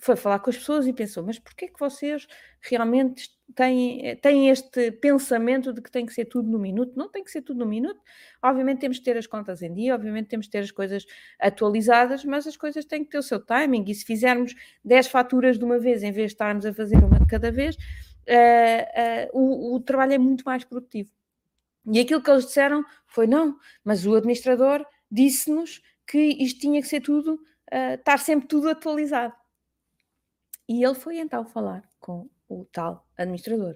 foi 0.00 0.16
falar 0.16 0.38
com 0.40 0.50
as 0.50 0.56
pessoas 0.56 0.86
e 0.86 0.92
pensou: 0.92 1.22
mas 1.22 1.38
porquê 1.38 1.68
que 1.68 1.78
vocês 1.78 2.26
realmente 2.60 3.30
têm, 3.54 4.16
têm 4.16 4.48
este 4.48 4.90
pensamento 4.92 5.72
de 5.72 5.80
que 5.82 5.90
tem 5.90 6.06
que 6.06 6.12
ser 6.12 6.24
tudo 6.24 6.50
no 6.50 6.58
minuto? 6.58 6.92
Não 6.96 7.08
tem 7.08 7.22
que 7.22 7.30
ser 7.30 7.42
tudo 7.42 7.60
no 7.60 7.66
minuto. 7.66 8.00
Obviamente 8.42 8.80
temos 8.80 8.98
que 8.98 9.04
ter 9.04 9.16
as 9.16 9.26
contas 9.26 9.62
em 9.62 9.72
dia, 9.72 9.94
obviamente 9.94 10.28
temos 10.28 10.46
que 10.46 10.52
ter 10.52 10.60
as 10.60 10.70
coisas 10.70 11.04
atualizadas, 11.38 12.24
mas 12.24 12.46
as 12.46 12.56
coisas 12.56 12.84
têm 12.84 13.04
que 13.04 13.10
ter 13.10 13.18
o 13.18 13.22
seu 13.22 13.38
timing. 13.44 13.84
E 13.86 13.94
se 13.94 14.04
fizermos 14.04 14.54
10 14.84 15.08
faturas 15.08 15.58
de 15.58 15.64
uma 15.64 15.78
vez 15.78 16.02
em 16.02 16.12
vez 16.12 16.28
de 16.28 16.34
estarmos 16.34 16.64
a 16.64 16.72
fazer 16.72 16.96
uma 16.96 17.20
de 17.20 17.26
cada 17.26 17.52
vez, 17.52 17.76
uh, 17.76 19.36
uh, 19.36 19.38
o, 19.38 19.76
o 19.76 19.80
trabalho 19.80 20.14
é 20.14 20.18
muito 20.18 20.42
mais 20.44 20.64
produtivo. 20.64 21.10
E 21.86 22.00
aquilo 22.00 22.22
que 22.22 22.30
eles 22.30 22.46
disseram 22.46 22.84
foi: 23.06 23.26
não, 23.26 23.56
mas 23.84 24.06
o 24.06 24.14
administrador 24.14 24.84
disse-nos 25.10 25.82
que 26.06 26.18
isto 26.18 26.60
tinha 26.60 26.80
que 26.80 26.88
ser 26.88 27.00
tudo, 27.00 27.34
uh, 27.34 27.94
estar 27.94 28.18
sempre 28.18 28.48
tudo 28.48 28.68
atualizado. 28.68 29.34
E 30.70 30.84
ele 30.84 30.94
foi 30.94 31.18
então 31.18 31.44
falar 31.44 31.82
com 31.98 32.30
o 32.48 32.64
tal 32.66 33.04
administrador. 33.18 33.74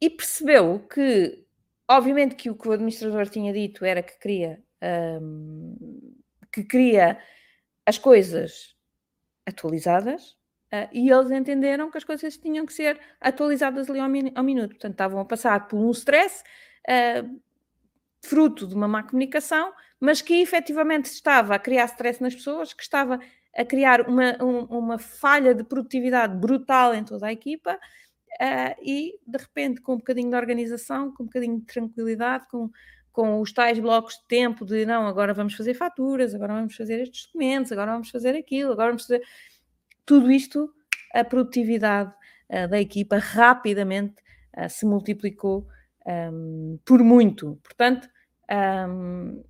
E 0.00 0.08
percebeu 0.08 0.78
que, 0.78 1.44
obviamente, 1.86 2.34
que 2.34 2.48
o 2.48 2.56
que 2.56 2.66
o 2.66 2.72
administrador 2.72 3.28
tinha 3.28 3.52
dito 3.52 3.84
era 3.84 4.02
que 4.02 4.18
queria, 4.18 4.64
um, 5.20 6.16
que 6.50 6.64
queria 6.64 7.18
as 7.84 7.98
coisas 7.98 8.74
atualizadas, 9.44 10.30
uh, 10.72 10.88
e 10.90 11.10
eles 11.10 11.30
entenderam 11.30 11.90
que 11.90 11.98
as 11.98 12.04
coisas 12.04 12.38
tinham 12.38 12.64
que 12.64 12.72
ser 12.72 12.98
atualizadas 13.20 13.90
ali 13.90 14.00
ao, 14.00 14.08
min 14.08 14.32
ao 14.34 14.42
minuto. 14.42 14.70
Portanto, 14.70 14.92
estavam 14.92 15.20
a 15.20 15.26
passar 15.26 15.68
por 15.68 15.76
um 15.76 15.90
stress, 15.90 16.42
uh, 16.88 17.40
fruto 18.24 18.66
de 18.66 18.74
uma 18.74 18.88
má 18.88 19.02
comunicação, 19.02 19.74
mas 20.00 20.22
que 20.22 20.40
efetivamente 20.40 21.04
estava 21.04 21.54
a 21.54 21.58
criar 21.58 21.84
stress 21.84 22.22
nas 22.22 22.34
pessoas, 22.34 22.72
que 22.72 22.82
estava 22.82 23.20
a 23.56 23.64
criar 23.64 24.08
uma, 24.08 24.42
um, 24.42 24.64
uma 24.64 24.98
falha 24.98 25.54
de 25.54 25.62
produtividade 25.62 26.36
brutal 26.36 26.94
em 26.94 27.04
toda 27.04 27.26
a 27.26 27.32
equipa 27.32 27.74
uh, 27.74 28.74
e, 28.82 29.18
de 29.26 29.38
repente, 29.38 29.80
com 29.80 29.94
um 29.94 29.98
bocadinho 29.98 30.30
de 30.30 30.36
organização, 30.36 31.12
com 31.12 31.22
um 31.22 31.26
bocadinho 31.26 31.60
de 31.60 31.66
tranquilidade, 31.66 32.46
com, 32.48 32.70
com 33.12 33.40
os 33.40 33.52
tais 33.52 33.78
blocos 33.78 34.14
de 34.14 34.26
tempo 34.26 34.64
de 34.64 34.84
não, 34.84 35.06
agora 35.06 35.32
vamos 35.32 35.54
fazer 35.54 35.74
faturas, 35.74 36.34
agora 36.34 36.54
vamos 36.54 36.74
fazer 36.74 37.00
estes 37.00 37.26
documentos, 37.26 37.70
agora 37.70 37.92
vamos 37.92 38.10
fazer 38.10 38.34
aquilo, 38.36 38.72
agora 38.72 38.88
vamos 38.88 39.02
fazer. 39.06 39.22
Tudo 40.04 40.30
isto, 40.30 40.72
a 41.12 41.24
produtividade 41.24 42.12
uh, 42.50 42.68
da 42.68 42.80
equipa 42.80 43.18
rapidamente 43.18 44.16
uh, 44.56 44.68
se 44.68 44.84
multiplicou 44.84 45.66
um, 46.06 46.78
por 46.84 47.02
muito. 47.02 47.58
Portanto, 47.62 48.08
um, 48.88 49.42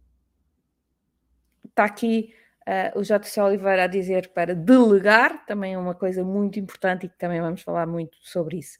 está 1.64 1.84
aqui 1.84 2.32
uh, 2.68 2.98
o 2.98 3.02
JC 3.02 3.40
Oliveira 3.40 3.84
a 3.84 3.86
dizer 3.86 4.28
para 4.28 4.54
delegar, 4.54 5.44
também 5.46 5.74
é 5.74 5.78
uma 5.78 5.94
coisa 5.94 6.24
muito 6.24 6.58
importante 6.58 7.06
e 7.06 7.08
que 7.08 7.18
também 7.18 7.40
vamos 7.40 7.62
falar 7.62 7.86
muito 7.86 8.16
sobre 8.22 8.58
isso. 8.58 8.78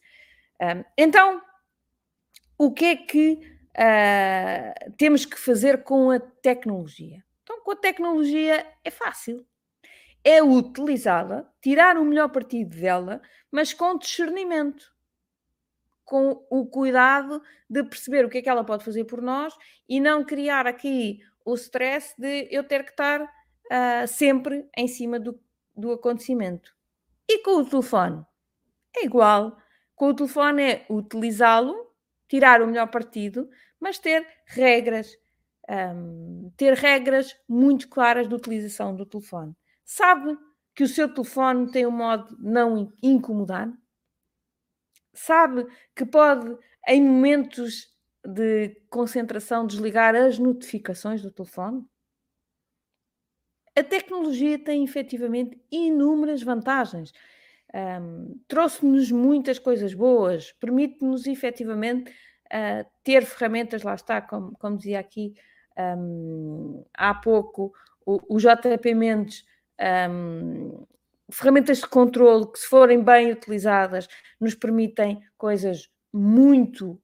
Um, 0.61 0.85
então, 0.97 1.43
o 2.59 2.73
que 2.73 2.85
é 2.85 2.97
que 2.97 3.41
uh, 3.77 4.93
temos 4.97 5.25
que 5.25 5.39
fazer 5.39 5.83
com 5.83 6.11
a 6.11 6.21
tecnologia? 6.21 7.23
Então, 7.43 7.61
com 7.63 7.73
a 7.73 7.77
tecnologia 7.77 8.67
é 8.83 8.91
fácil. 8.91 9.45
É 10.23 10.43
utilizá-la, 10.43 11.47
tirar 11.61 11.99
o 11.99 12.05
melhor 12.05 12.31
partido 12.31 12.77
dela, 12.77 13.21
mas 13.51 13.75
com 13.75 13.99
discernimento 13.99 14.95
com 16.05 16.45
o 16.51 16.67
cuidado 16.67 17.43
de 17.69 17.83
perceber 17.83 18.25
o 18.25 18.29
que 18.29 18.39
é 18.39 18.43
que 18.43 18.49
ela 18.49 18.65
pode 18.65 18.85
fazer 18.85 19.05
por 19.05 19.23
nós 19.23 19.55
e 19.89 20.01
não 20.01 20.25
criar 20.25 20.67
aqui 20.67 21.21
o 21.45 21.55
stress 21.55 22.15
de 22.19 22.49
eu 22.51 22.63
ter 22.63 22.85
que 22.85 22.91
estar 22.91 23.27
uh, 23.71 24.07
sempre 24.07 24.69
em 24.77 24.89
cima 24.89 25.19
do, 25.19 25.39
do 25.77 25.93
acontecimento. 25.93 26.75
E 27.29 27.39
com 27.43 27.61
o 27.61 27.65
telefone? 27.65 28.25
É 28.97 29.05
igual. 29.05 29.57
Com 29.95 30.09
o 30.09 30.15
telefone 30.15 30.63
é 30.63 30.87
utilizá-lo, 30.91 31.93
tirar 32.29 32.61
o 32.61 32.67
melhor 32.67 32.89
partido, 32.89 33.49
mas 33.81 33.99
ter 33.99 34.27
regras, 34.47 35.17
um, 35.69 36.51
ter 36.57 36.75
regras 36.75 37.37
muito 37.49 37.89
claras 37.89 38.29
de 38.29 38.35
utilização 38.35 38.95
do 38.95 39.07
telefone. 39.07 39.55
Sabe 39.85 40.37
que 40.75 40.83
o 40.83 40.89
seu 40.89 41.13
telefone 41.13 41.71
tem 41.71 41.87
um 41.87 41.91
modo 41.91 42.37
não 42.41 42.93
incomodar? 43.03 43.73
Sabe 45.13 45.67
que 45.95 46.05
pode, 46.05 46.59
em 46.89 47.01
momentos 47.01 47.89
de 48.25 48.71
concentração, 48.91 49.67
desligar 49.67 50.17
as 50.17 50.39
notificações 50.39 51.23
do 51.23 51.31
telefone? 51.31 51.87
A 53.77 53.83
tecnologia 53.83 54.59
tem 54.59 54.85
efetivamente 54.85 55.61
inúmeras 55.71 56.43
vantagens. 56.43 57.13
Um, 57.75 58.41
Trouxe-nos 58.47 59.11
muitas 59.11 59.59
coisas 59.59 59.93
boas, 59.95 60.53
permite-nos 60.53 61.27
efetivamente 61.27 62.11
uh, 62.11 62.89
ter 63.03 63.25
ferramentas, 63.25 63.83
lá 63.83 63.95
está, 63.95 64.21
como, 64.21 64.57
como 64.59 64.77
dizia 64.77 65.01
aqui 65.01 65.35
um, 65.77 66.85
há 66.95 67.13
pouco 67.15 67.75
o, 68.07 68.37
o 68.37 68.39
JP 68.39 68.95
Mendes, 68.95 69.45
um, 70.09 70.87
ferramentas 71.29 71.79
de 71.79 71.89
controle 71.89 72.47
que, 72.53 72.61
se 72.61 72.69
forem 72.69 73.03
bem 73.03 73.33
utilizadas, 73.33 74.07
nos 74.41 74.55
permitem 74.55 75.21
coisas 75.37 75.91
muito 76.13 77.01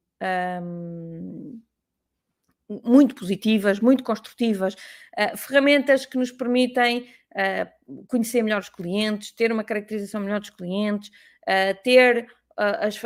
muito 2.83 3.15
positivas, 3.15 3.79
muito 3.79 4.03
construtivas, 4.03 4.73
uh, 4.73 5.37
ferramentas 5.37 6.05
que 6.05 6.17
nos 6.17 6.31
permitem 6.31 7.07
uh, 7.31 8.05
conhecer 8.07 8.41
melhor 8.43 8.61
os 8.61 8.69
clientes, 8.69 9.31
ter 9.31 9.51
uma 9.51 9.63
caracterização 9.63 10.21
melhor 10.21 10.39
dos 10.39 10.49
clientes, 10.49 11.09
uh, 11.09 11.81
ter 11.83 12.27
as, 12.57 13.01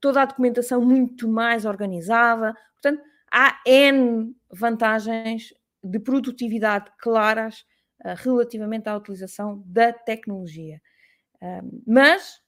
toda 0.00 0.20
a 0.20 0.24
documentação 0.26 0.84
muito 0.84 1.26
mais 1.26 1.64
organizada. 1.64 2.52
Portanto, 2.74 3.02
há 3.32 3.58
N 3.64 4.34
vantagens 4.50 5.54
de 5.82 5.98
produtividade 5.98 6.90
claras 6.98 7.64
relativamente 8.16 8.88
à 8.88 8.96
utilização 8.96 9.62
da 9.64 9.94
tecnologia. 9.94 10.82
mas 11.86 12.38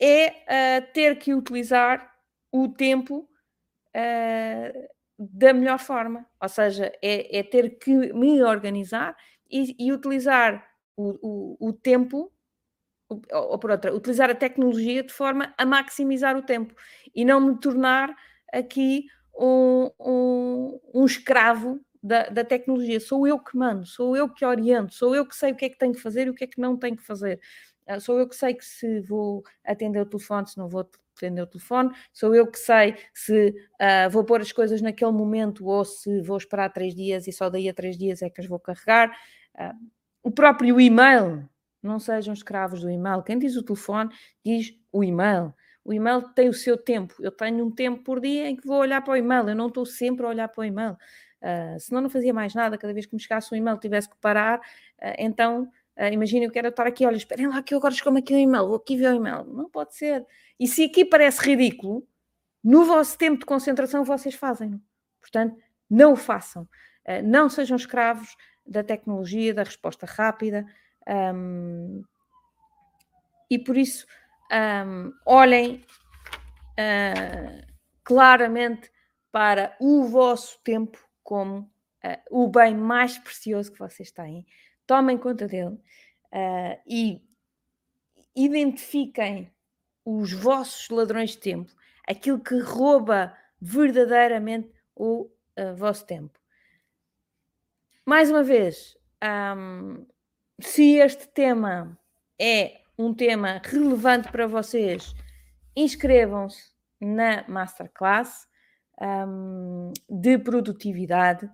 é 0.00 0.80
ter 0.80 1.16
que 1.16 1.32
utilizar 1.32 2.10
o 2.50 2.68
tempo 2.68 3.28
da 5.18 5.52
melhor 5.52 5.78
forma. 5.78 6.26
Ou 6.40 6.48
seja, 6.48 6.92
é, 7.02 7.38
é 7.38 7.42
ter 7.42 7.78
que 7.78 8.12
me 8.12 8.42
organizar 8.42 9.16
e, 9.50 9.74
e 9.78 9.92
utilizar 9.92 10.66
o, 10.96 11.56
o, 11.60 11.68
o 11.68 11.72
tempo, 11.72 12.32
ou, 13.08 13.22
ou 13.32 13.58
por 13.58 13.70
outra, 13.70 13.94
utilizar 13.94 14.30
a 14.30 14.34
tecnologia 14.34 15.02
de 15.02 15.12
forma 15.12 15.54
a 15.56 15.66
maximizar 15.66 16.36
o 16.36 16.42
tempo 16.42 16.74
e 17.14 17.24
não 17.24 17.40
me 17.40 17.58
tornar 17.58 18.14
aqui 18.52 19.06
um, 19.38 19.90
um, 19.98 20.80
um 20.94 21.04
escravo 21.04 21.80
da, 22.02 22.28
da, 22.28 22.44
tecnologia. 22.44 23.00
Sou 23.00 23.26
eu 23.26 23.38
que 23.38 23.56
mando, 23.56 23.86
sou 23.86 24.16
eu 24.16 24.28
que 24.28 24.44
oriento, 24.44 24.94
sou 24.94 25.14
eu 25.14 25.26
que 25.26 25.36
sei 25.36 25.52
o 25.52 25.56
que 25.56 25.66
é 25.66 25.68
que 25.68 25.78
tenho 25.78 25.92
que 25.92 26.00
fazer 26.00 26.26
e 26.26 26.30
o 26.30 26.34
que 26.34 26.44
é 26.44 26.46
que 26.46 26.60
não 26.60 26.76
tenho 26.76 26.96
que 26.96 27.02
fazer. 27.02 27.40
Ah, 27.86 28.00
sou 28.00 28.18
eu 28.18 28.28
que 28.28 28.36
sei 28.36 28.54
que 28.54 28.64
se 28.64 29.00
vou 29.00 29.42
atender 29.64 30.00
o 30.00 30.06
telefone, 30.06 30.48
se 30.48 30.58
não 30.58 30.68
vou 30.68 30.88
atender 31.16 31.42
o 31.42 31.46
telefone, 31.46 31.90
sou 32.12 32.34
eu 32.34 32.46
que 32.46 32.58
sei 32.58 32.96
se 33.12 33.50
uh, 33.50 34.10
vou 34.10 34.24
pôr 34.24 34.40
as 34.40 34.52
coisas 34.52 34.80
naquele 34.80 35.12
momento 35.12 35.66
ou 35.66 35.84
se 35.84 36.20
vou 36.22 36.36
esperar 36.36 36.72
três 36.72 36.94
dias 36.94 37.26
e 37.26 37.32
só 37.32 37.50
daí 37.50 37.68
a 37.68 37.74
três 37.74 37.96
dias 37.98 38.22
é 38.22 38.30
que 38.30 38.40
as 38.40 38.46
vou 38.46 38.58
carregar. 38.58 39.16
Uh, 39.54 39.90
o 40.22 40.30
próprio 40.30 40.80
e-mail, 40.80 41.48
não 41.82 41.98
sejam 41.98 42.32
escravos 42.32 42.80
do 42.80 42.90
e-mail. 42.90 43.22
Quem 43.22 43.38
diz 43.38 43.56
o 43.56 43.62
telefone 43.62 44.10
diz 44.44 44.72
o 44.92 45.02
e-mail. 45.02 45.52
O 45.84 45.92
e-mail 45.92 46.22
tem 46.28 46.48
o 46.48 46.54
seu 46.54 46.76
tempo. 46.76 47.14
Eu 47.18 47.32
tenho 47.32 47.66
um 47.66 47.70
tempo 47.70 48.04
por 48.04 48.20
dia 48.20 48.48
em 48.48 48.54
que 48.54 48.66
vou 48.66 48.78
olhar 48.78 49.02
para 49.02 49.14
o 49.14 49.16
e-mail. 49.16 49.48
Eu 49.48 49.56
não 49.56 49.66
estou 49.66 49.84
sempre 49.84 50.24
a 50.24 50.28
olhar 50.28 50.48
para 50.48 50.60
o 50.60 50.64
e-mail. 50.64 50.92
Uh, 51.42 51.80
senão 51.80 52.00
não 52.00 52.08
fazia 52.08 52.32
mais 52.32 52.54
nada. 52.54 52.78
Cada 52.78 52.94
vez 52.94 53.04
que 53.04 53.14
me 53.16 53.20
chegasse 53.20 53.52
um 53.52 53.56
e-mail 53.56 53.76
tivesse 53.78 54.08
que 54.08 54.16
parar, 54.20 54.60
uh, 54.60 55.14
então 55.18 55.68
Uh, 55.96 56.12
Imaginem, 56.12 56.44
eu 56.44 56.50
quero 56.50 56.68
estar 56.68 56.86
aqui, 56.86 57.04
olha, 57.04 57.16
esperem 57.16 57.48
lá 57.48 57.62
que 57.62 57.74
eu 57.74 57.78
agora 57.78 57.94
chegou-me 57.94 58.20
aqui 58.20 58.34
o 58.34 58.38
e-mail, 58.38 58.66
vou 58.66 58.76
aqui 58.76 58.96
ver 58.96 59.12
o 59.12 59.16
e-mail. 59.16 59.44
Não 59.44 59.68
pode 59.68 59.94
ser. 59.94 60.26
E 60.58 60.66
se 60.66 60.84
aqui 60.84 61.04
parece 61.04 61.44
ridículo, 61.44 62.06
no 62.64 62.84
vosso 62.84 63.18
tempo 63.18 63.40
de 63.40 63.46
concentração 63.46 64.04
vocês 64.04 64.34
fazem. 64.34 64.80
Portanto, 65.20 65.56
não 65.88 66.14
o 66.14 66.16
façam. 66.16 66.62
Uh, 67.06 67.22
não 67.24 67.48
sejam 67.48 67.76
escravos 67.76 68.34
da 68.66 68.82
tecnologia, 68.82 69.52
da 69.52 69.64
resposta 69.64 70.06
rápida. 70.06 70.64
Um, 71.34 72.02
e 73.50 73.58
por 73.58 73.76
isso, 73.76 74.06
um, 74.86 75.12
olhem 75.26 75.84
uh, 76.78 77.66
claramente 78.02 78.90
para 79.30 79.76
o 79.80 80.04
vosso 80.04 80.58
tempo 80.62 80.98
como 81.22 81.70
o 82.32 82.48
bem 82.48 82.74
mais 82.74 83.16
precioso 83.16 83.70
que 83.70 83.78
vocês 83.78 84.10
têm 84.10 84.44
tomem 84.92 85.16
conta 85.16 85.48
dele 85.48 85.76
uh, 86.34 86.78
e 86.86 87.18
identifiquem 88.36 89.50
os 90.04 90.34
vossos 90.34 90.90
ladrões 90.90 91.30
de 91.30 91.38
tempo, 91.38 91.72
aquilo 92.06 92.38
que 92.38 92.58
rouba 92.58 93.34
verdadeiramente 93.58 94.70
o 94.94 95.30
uh, 95.58 95.74
vosso 95.76 96.04
tempo. 96.04 96.38
Mais 98.04 98.30
uma 98.30 98.42
vez, 98.42 98.98
um, 99.56 100.04
se 100.60 100.96
este 100.96 101.26
tema 101.28 101.98
é 102.38 102.82
um 102.98 103.14
tema 103.14 103.62
relevante 103.64 104.30
para 104.30 104.46
vocês, 104.46 105.14
inscrevam-se 105.74 106.70
na 107.00 107.48
Masterclass 107.48 108.46
um, 109.00 109.90
de 110.10 110.36
produtividade. 110.36 111.50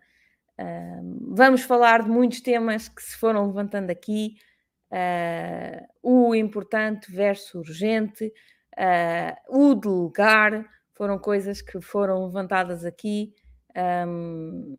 Um, 0.59 1.35
vamos 1.35 1.63
falar 1.63 2.03
de 2.03 2.11
muitos 2.11 2.41
temas 2.41 2.89
que 2.89 3.03
se 3.03 3.17
foram 3.17 3.47
levantando 3.47 3.91
aqui. 3.91 4.37
Uh, 4.91 5.87
o 6.03 6.35
importante 6.35 7.13
versus 7.13 7.55
urgente, 7.55 8.33
uh, 8.79 9.37
o 9.49 9.75
delegar, 9.75 10.67
foram 10.95 11.19
coisas 11.19 11.63
que 11.63 11.81
foram 11.81 12.25
levantadas 12.27 12.85
aqui. 12.85 13.35
Um, 13.77 14.77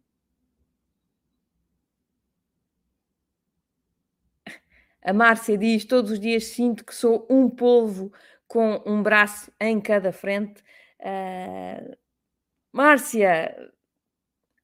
a 5.02 5.14
Márcia 5.14 5.58
diz: 5.58 5.86
Todos 5.86 6.12
os 6.12 6.20
dias 6.20 6.46
sinto 6.46 6.84
que 6.84 6.94
sou 6.94 7.26
um 7.30 7.50
polvo 7.50 8.12
com 8.48 8.84
um 8.86 9.02
braço 9.02 9.52
em 9.62 9.80
cada 9.80 10.12
frente. 10.12 10.62
Uh, 11.00 11.96
Márcia, 12.72 13.56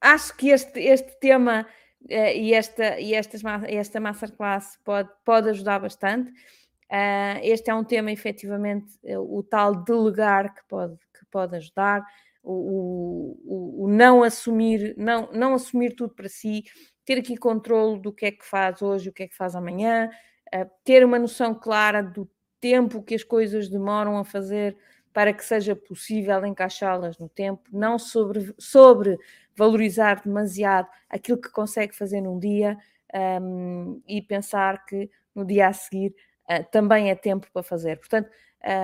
acho 0.05 0.35
que 0.37 0.49
este, 0.49 0.79
este 0.79 1.19
tema 1.19 1.65
uh, 2.03 2.13
e, 2.13 2.53
esta, 2.53 2.99
e 2.99 3.13
estas, 3.13 3.41
esta 3.67 3.99
masterclass 3.99 4.79
pode, 4.83 5.09
pode 5.23 5.49
ajudar 5.49 5.79
bastante. 5.79 6.31
Uh, 6.91 7.39
este 7.41 7.71
é 7.71 7.75
um 7.75 7.83
tema, 7.83 8.11
efetivamente, 8.11 8.93
o 9.03 9.41
tal 9.41 9.83
delegar 9.83 10.53
que 10.53 10.61
pode, 10.67 10.95
que 10.97 11.25
pode 11.31 11.55
ajudar, 11.55 12.05
o, 12.43 13.39
o, 13.43 13.85
o, 13.85 13.87
não 13.87 14.21
assumir, 14.21 14.93
não, 14.95 15.31
não 15.33 15.55
assumir 15.55 15.95
tudo 15.95 16.13
para 16.13 16.29
si, 16.29 16.63
ter 17.03 17.17
aqui 17.17 17.35
controle 17.35 17.99
do 17.99 18.13
que 18.13 18.27
é 18.27 18.31
que 18.31 18.45
faz 18.45 18.83
hoje, 18.83 19.09
o 19.09 19.13
que 19.13 19.23
é 19.23 19.27
que 19.27 19.35
faz 19.35 19.55
amanhã, 19.55 20.09
uh, 20.53 20.69
ter 20.83 21.03
uma 21.03 21.17
noção 21.17 21.55
clara 21.55 22.03
do 22.03 22.29
tempo 22.61 23.01
que 23.01 23.15
as 23.15 23.23
coisas 23.23 23.67
demoram 23.67 24.17
a 24.19 24.23
fazer 24.23 24.77
para 25.15 25.31
que 25.31 25.45
seja 25.45 25.73
possível 25.77 26.45
encaixá-las 26.45 27.17
no 27.17 27.29
tempo, 27.29 27.63
não 27.71 27.97
sobre, 27.97 28.53
sobre 28.59 29.17
valorizar 29.55 30.21
demasiado 30.21 30.89
aquilo 31.09 31.39
que 31.39 31.49
consegue 31.49 31.95
fazer 31.95 32.19
num 32.19 32.37
dia 32.37 32.77
um, 33.41 34.01
e 34.05 34.21
pensar 34.21 34.85
que 34.85 35.09
no 35.33 35.45
dia 35.45 35.69
a 35.69 35.73
seguir 35.73 36.13
uh, 36.51 36.69
também 36.69 37.09
é 37.09 37.15
tempo 37.15 37.47
para 37.53 37.63
fazer. 37.63 37.97
Portanto, 37.97 38.29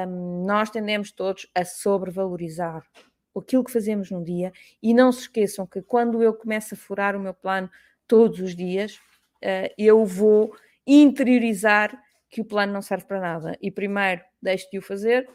um, 0.08 0.46
nós 0.46 0.70
tendemos 0.70 1.12
todos 1.12 1.52
a 1.54 1.66
sobrevalorizar 1.66 2.82
aquilo 3.38 3.66
que 3.66 3.72
fazemos 3.74 4.10
num 4.10 4.24
dia 4.24 4.54
e 4.82 4.94
não 4.94 5.12
se 5.12 5.24
esqueçam 5.24 5.68
que 5.68 5.82
quando 5.82 6.24
eu 6.24 6.34
começo 6.34 6.76
a 6.76 6.78
furar 6.78 7.14
o 7.14 7.20
meu 7.20 7.34
plano 7.34 7.70
todos 8.08 8.40
os 8.40 8.56
dias, 8.56 8.96
uh, 9.44 9.68
eu 9.78 10.06
vou 10.06 10.56
interiorizar 10.88 11.92
que 12.30 12.40
o 12.40 12.46
plano 12.46 12.72
não 12.72 12.82
serve 12.82 13.04
para 13.04 13.20
nada 13.20 13.58
e 13.62 13.70
primeiro 13.70 14.22
deixo 14.42 14.72
de 14.72 14.78
o 14.78 14.82
fazer 14.82 15.28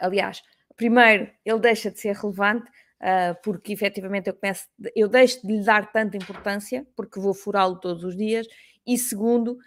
aliás, 0.00 0.42
primeiro, 0.76 1.30
ele 1.44 1.58
deixa 1.58 1.90
de 1.90 2.00
ser 2.00 2.14
relevante 2.14 2.70
uh, 3.00 3.40
porque 3.42 3.72
efetivamente 3.72 4.28
eu 4.28 4.34
começo, 4.34 4.66
eu 4.94 5.08
deixo 5.08 5.46
de 5.46 5.52
lhe 5.52 5.64
dar 5.64 5.90
tanta 5.92 6.16
importância 6.16 6.86
porque 6.96 7.20
vou 7.20 7.34
furá-lo 7.34 7.76
todos 7.76 8.04
os 8.04 8.16
dias, 8.16 8.46
e 8.86 8.98
segundo, 8.98 9.58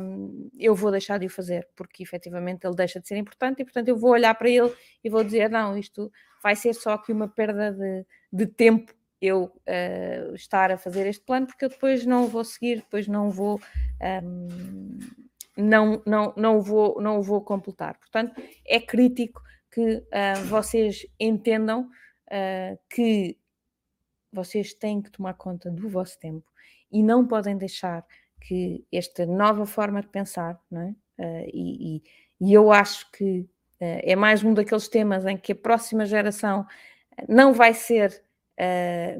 um, 0.00 0.50
eu 0.58 0.74
vou 0.74 0.90
deixar 0.90 1.18
de 1.18 1.26
o 1.26 1.30
fazer, 1.30 1.66
porque 1.74 2.02
efetivamente 2.02 2.66
ele 2.66 2.76
deixa 2.76 3.00
de 3.00 3.08
ser 3.08 3.16
importante 3.16 3.60
e, 3.60 3.64
portanto, 3.64 3.88
eu 3.88 3.96
vou 3.96 4.10
olhar 4.10 4.34
para 4.34 4.48
ele 4.48 4.72
e 5.02 5.08
vou 5.08 5.24
dizer: 5.24 5.50
não, 5.50 5.76
isto 5.76 6.12
vai 6.42 6.54
ser 6.54 6.74
só 6.74 6.92
aqui 6.92 7.12
uma 7.12 7.28
perda 7.28 7.72
de, 7.72 8.06
de 8.32 8.46
tempo 8.46 8.92
eu 9.20 9.44
uh, 9.44 10.34
estar 10.34 10.70
a 10.70 10.78
fazer 10.78 11.06
este 11.06 11.24
plano, 11.24 11.46
porque 11.46 11.64
eu 11.64 11.68
depois 11.68 12.06
não 12.06 12.28
vou 12.28 12.44
seguir, 12.44 12.76
depois 12.76 13.08
não 13.08 13.30
vou. 13.30 13.60
Um, 14.22 14.98
não, 15.58 16.00
não, 16.06 16.32
não, 16.36 16.60
vou, 16.60 17.00
não 17.02 17.20
vou 17.20 17.40
completar. 17.42 17.98
Portanto, 17.98 18.40
é 18.64 18.80
crítico 18.80 19.42
que 19.72 19.96
uh, 19.96 20.44
vocês 20.46 21.04
entendam 21.18 21.90
uh, 22.28 22.78
que 22.88 23.36
vocês 24.32 24.72
têm 24.72 25.02
que 25.02 25.10
tomar 25.10 25.34
conta 25.34 25.68
do 25.70 25.88
vosso 25.88 26.18
tempo 26.20 26.46
e 26.92 27.02
não 27.02 27.26
podem 27.26 27.56
deixar 27.58 28.06
que 28.40 28.86
esta 28.92 29.26
nova 29.26 29.66
forma 29.66 30.00
de 30.00 30.08
pensar, 30.08 30.58
não 30.70 30.82
é? 30.82 30.90
Uh, 31.18 31.50
e, 31.52 31.96
e, 31.96 32.02
e, 32.40 32.54
eu 32.54 32.70
acho 32.70 33.10
que 33.10 33.48
é 33.80 34.16
mais 34.16 34.42
um 34.42 34.52
daqueles 34.54 34.88
temas 34.88 35.24
em 35.24 35.36
que 35.36 35.52
a 35.52 35.56
próxima 35.56 36.04
geração 36.04 36.66
não 37.28 37.52
vai 37.52 37.72
ser 37.72 38.24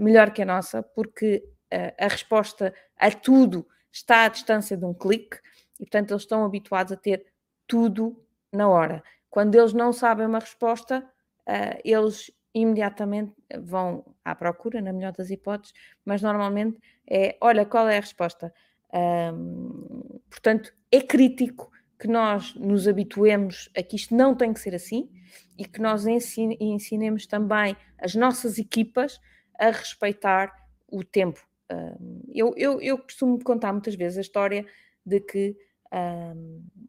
melhor 0.00 0.32
que 0.32 0.42
a 0.42 0.44
nossa, 0.44 0.82
porque 0.82 1.44
a 1.70 2.08
resposta 2.08 2.74
a 2.96 3.08
tudo 3.08 3.64
está 3.92 4.24
à 4.24 4.28
distância 4.28 4.76
de 4.76 4.84
um 4.84 4.92
clique 4.92 5.38
e, 5.78 5.84
portanto, 5.84 6.12
eles 6.12 6.22
estão 6.22 6.44
habituados 6.44 6.92
a 6.92 6.96
ter 6.96 7.26
tudo 7.66 8.22
na 8.52 8.68
hora. 8.68 9.02
Quando 9.30 9.54
eles 9.54 9.72
não 9.72 9.92
sabem 9.92 10.26
uma 10.26 10.38
resposta, 10.38 11.04
uh, 11.46 11.80
eles 11.84 12.30
imediatamente 12.54 13.32
vão 13.60 14.04
à 14.24 14.34
procura, 14.34 14.80
na 14.80 14.92
melhor 14.92 15.12
das 15.12 15.30
hipóteses, 15.30 15.74
mas 16.04 16.22
normalmente 16.22 16.78
é: 17.06 17.36
olha, 17.40 17.64
qual 17.64 17.88
é 17.88 17.98
a 17.98 18.00
resposta? 18.00 18.52
Um, 18.92 20.20
portanto, 20.30 20.72
é 20.90 21.00
crítico 21.00 21.70
que 21.98 22.08
nós 22.08 22.54
nos 22.54 22.86
habituemos 22.86 23.68
a 23.76 23.82
que 23.82 23.96
isto 23.96 24.14
não 24.14 24.34
tem 24.34 24.52
que 24.52 24.60
ser 24.60 24.74
assim 24.74 25.10
e 25.58 25.64
que 25.64 25.80
nós 25.80 26.06
ensine, 26.06 26.56
ensinemos 26.60 27.26
também 27.26 27.76
as 27.98 28.14
nossas 28.14 28.58
equipas 28.58 29.20
a 29.58 29.70
respeitar 29.70 30.54
o 30.86 31.02
tempo. 31.02 31.40
Um, 31.70 32.22
eu, 32.32 32.54
eu, 32.56 32.80
eu 32.80 32.98
costumo 32.98 33.42
contar 33.42 33.72
muitas 33.72 33.94
vezes 33.94 34.16
a 34.16 34.22
história 34.22 34.64
de 35.04 35.20
que 35.20 35.56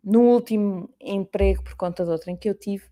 no 0.04 0.22
último 0.22 0.90
emprego 1.00 1.64
por 1.64 1.76
conta 1.76 2.04
de 2.04 2.12
outro 2.12 2.30
em 2.30 2.36
que 2.36 2.50
eu 2.50 2.56
tive, 2.56 2.86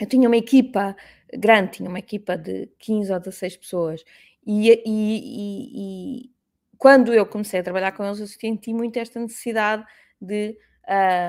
eu 0.00 0.06
tinha 0.06 0.28
uma 0.28 0.36
equipa 0.36 0.96
grande, 1.32 1.72
tinha 1.72 1.88
uma 1.88 1.98
equipa 1.98 2.36
de 2.36 2.68
15 2.78 3.12
ou 3.12 3.18
16 3.20 3.56
pessoas, 3.58 4.04
e, 4.46 4.70
e, 4.70 4.80
e, 4.86 6.24
e 6.24 6.30
quando 6.78 7.12
eu 7.12 7.26
comecei 7.26 7.60
a 7.60 7.62
trabalhar 7.62 7.92
com 7.92 8.04
eles, 8.04 8.20
eu 8.20 8.26
senti 8.26 8.72
muito 8.72 8.96
esta 8.96 9.20
necessidade 9.20 9.84
de, 10.20 10.56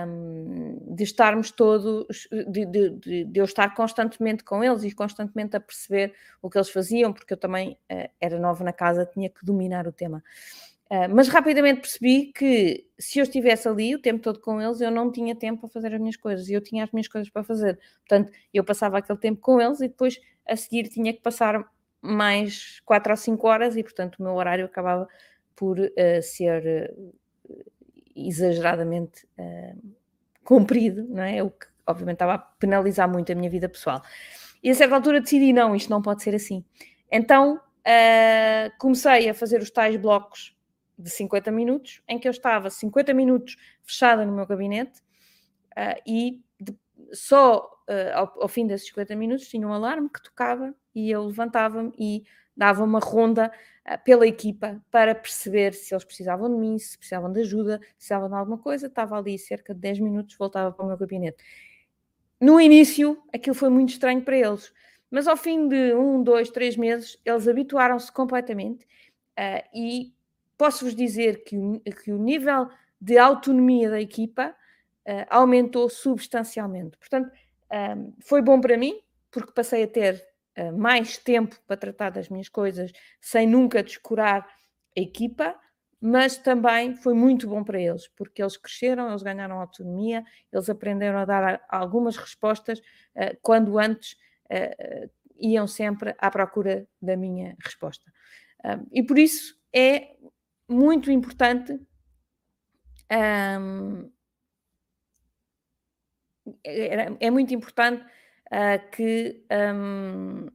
um, 0.07 0.95
de 0.95 1.03
estarmos 1.03 1.51
todos, 1.51 2.27
de, 2.31 2.65
de, 2.65 2.89
de, 2.89 3.25
de, 3.25 3.39
eu 3.39 3.43
estar 3.43 3.75
constantemente 3.75 4.43
com 4.43 4.63
eles 4.63 4.83
e 4.83 4.91
constantemente 4.93 5.55
a 5.55 5.59
perceber 5.59 6.13
o 6.41 6.49
que 6.49 6.57
eles 6.57 6.69
faziam, 6.69 7.11
porque 7.11 7.33
eu 7.33 7.37
também 7.37 7.77
uh, 7.91 8.09
era 8.19 8.39
nova 8.39 8.63
na 8.63 8.73
casa, 8.73 9.05
tinha 9.05 9.29
que 9.29 9.45
dominar 9.45 9.87
o 9.87 9.91
tema. 9.91 10.23
Uh, 10.91 11.07
mas 11.09 11.29
rapidamente 11.29 11.79
percebi 11.79 12.33
que 12.33 12.85
se 12.99 13.19
eu 13.19 13.23
estivesse 13.23 13.65
ali 13.65 13.95
o 13.95 14.01
tempo 14.01 14.21
todo 14.21 14.41
com 14.41 14.61
eles, 14.61 14.81
eu 14.81 14.91
não 14.91 15.09
tinha 15.09 15.33
tempo 15.33 15.61
para 15.61 15.69
fazer 15.69 15.93
as 15.93 15.99
minhas 16.01 16.17
coisas 16.17 16.49
e 16.49 16.53
eu 16.53 16.59
tinha 16.59 16.83
as 16.83 16.91
minhas 16.91 17.07
coisas 17.07 17.29
para 17.29 17.45
fazer. 17.45 17.79
Portanto, 17.99 18.29
eu 18.53 18.61
passava 18.61 18.97
aquele 18.97 19.17
tempo 19.17 19.39
com 19.39 19.61
eles 19.61 19.79
e 19.79 19.87
depois 19.87 20.19
a 20.45 20.53
seguir 20.53 20.89
tinha 20.89 21.13
que 21.13 21.21
passar 21.21 21.65
mais 22.01 22.81
4 22.81 23.09
ou 23.09 23.15
5 23.15 23.47
horas 23.47 23.77
e, 23.77 23.83
portanto, 23.83 24.17
o 24.17 24.23
meu 24.23 24.33
horário 24.33 24.65
acabava 24.65 25.07
por 25.55 25.79
uh, 25.79 25.91
ser 26.21 26.93
uh, 26.99 27.63
exageradamente 28.13 29.25
comprido, 30.43 31.07
não 31.07 31.23
é? 31.23 31.41
O 31.41 31.51
que, 31.51 31.67
obviamente, 31.87 32.15
estava 32.15 32.33
a 32.33 32.37
penalizar 32.37 33.09
muito 33.09 33.31
a 33.31 33.35
minha 33.35 33.49
vida 33.49 33.69
pessoal. 33.69 34.01
E 34.61 34.69
a 34.69 34.75
certa 34.75 34.95
altura 34.95 35.21
decidi: 35.21 35.53
não, 35.53 35.73
isto 35.73 35.89
não 35.89 36.01
pode 36.01 36.21
ser 36.21 36.35
assim. 36.35 36.65
Então 37.09 37.61
comecei 38.77 39.29
a 39.29 39.33
fazer 39.33 39.61
os 39.61 39.71
tais 39.71 39.95
blocos 39.95 40.53
de 41.01 41.09
50 41.09 41.51
minutos, 41.51 42.01
em 42.07 42.19
que 42.19 42.27
eu 42.27 42.31
estava 42.31 42.69
50 42.69 43.13
minutos 43.13 43.57
fechada 43.83 44.25
no 44.25 44.33
meu 44.33 44.45
gabinete 44.45 44.99
uh, 45.71 46.01
e 46.05 46.41
de, 46.59 46.75
só 47.13 47.65
uh, 47.89 48.15
ao, 48.17 48.43
ao, 48.43 48.47
fim 48.47 48.67
desses 48.67 48.87
50 48.87 49.15
minutos 49.15 49.47
tinha 49.47 49.67
um 49.67 49.73
alarme 49.73 50.09
que 50.09 50.21
tocava 50.21 50.73
e 50.93 51.09
eu 51.09 51.25
levantava-me 51.25 51.91
e 51.97 52.23
dava 52.55 52.83
uma 52.83 52.99
ronda 52.99 53.51
uh, 53.87 54.03
pela 54.03 54.27
equipa 54.27 54.81
para 54.91 55.15
perceber 55.15 55.73
se 55.73 55.93
eles 55.93 56.03
precisavam 56.03 56.49
de 56.49 56.59
mim, 56.59 56.77
se 56.77 56.97
precisavam 56.97 57.31
de 57.31 57.41
ajuda, 57.41 57.79
se 57.81 57.95
precisavam 57.95 58.29
de 58.29 58.35
alguma 58.35 58.57
coisa. 58.57 58.87
Estava 58.87 59.17
ali 59.17 59.37
cerca 59.37 59.73
de 59.73 59.79
10 59.79 59.99
minutos, 59.99 60.35
voltava 60.37 60.71
para 60.71 60.83
o 60.85 60.87
meu 60.87 60.97
gabinete. 60.97 61.43
No 62.39 62.59
início, 62.59 63.21
aquilo 63.33 63.55
foi 63.55 63.69
muito 63.69 63.89
estranho 63.89 64.21
para 64.23 64.35
eles, 64.35 64.73
mas 65.11 65.27
ao 65.27 65.37
fim 65.37 65.67
de 65.67 65.93
um, 65.93 66.23
dois, 66.23 66.49
três 66.49 66.75
meses, 66.75 67.17
eles 67.25 67.47
habituaram-se 67.47 68.11
completamente 68.11 68.85
uh, 69.37 69.61
e 69.75 70.13
posso-vos 70.61 70.93
dizer 70.93 71.43
que 71.43 71.57
o, 71.57 71.81
que 71.81 72.11
o 72.11 72.19
nível 72.19 72.69
de 73.01 73.17
autonomia 73.17 73.89
da 73.89 73.99
equipa 73.99 74.49
uh, 75.07 75.25
aumentou 75.27 75.89
substancialmente. 75.89 76.95
Portanto, 76.99 77.31
um, 77.31 77.75
ehm, 77.75 78.13
foi 78.19 78.43
bom 78.43 78.61
para 78.61 78.77
mim, 78.77 79.01
porque 79.31 79.51
passei 79.53 79.81
a 79.81 79.87
ter 79.87 80.23
uh, 80.59 80.77
mais 80.77 81.17
tempo 81.17 81.59
para 81.65 81.77
tratar 81.77 82.11
das 82.11 82.29
minhas 82.29 82.47
coisas 82.47 82.91
sem 83.19 83.47
nunca 83.47 83.81
descurar 83.81 84.47
a 84.95 85.01
equipa. 85.01 85.59
mas 85.99 86.37
também 86.37 86.95
foi 86.95 87.13
muito 87.13 87.47
bom 87.47 87.63
para 87.63 87.79
eles, 87.79 88.07
porque 88.09 88.41
eles 88.41 88.57
cresceram, 88.57 89.09
eles 89.09 89.21
ganharam 89.21 89.59
autonomia, 89.59 90.23
eles 90.51 90.67
aprenderam 90.67 91.19
a 91.19 91.25
dar 91.25 91.63
algumas 91.69 92.17
respostas 92.17 92.79
uh, 92.79 93.35
quando 93.41 93.79
antes 93.79 94.13
uh, 94.13 95.09
iam 95.39 95.65
sempre 95.65 96.13
à 96.19 96.29
procura 96.29 96.87
da 97.01 97.17
minha 97.17 97.55
resposta. 97.63 98.05
E 98.91 99.01
por 99.01 99.17
isso 99.17 99.59
é 99.73 100.15
muito 100.71 101.11
importante 101.11 101.79
um, 103.11 104.11
é, 106.63 107.29
muito 107.29 107.53
importante 107.53 108.03
que, 108.91 109.45
um, 109.51 110.47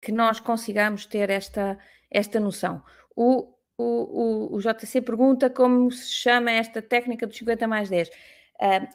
que 0.00 0.12
nós 0.12 0.40
consigamos 0.40 1.06
ter 1.06 1.30
esta, 1.30 1.78
esta 2.10 2.40
noção. 2.40 2.82
O, 3.14 3.54
o, 3.76 4.52
o, 4.52 4.56
o, 4.56 4.60
JC 4.60 5.00
pergunta 5.00 5.48
como 5.48 5.90
se 5.90 6.10
chama 6.10 6.50
esta 6.50 6.82
técnica 6.82 7.26
dos 7.26 7.36
50 7.36 7.66
mais 7.66 7.88
10. 7.88 8.08
Uh, 8.08 8.12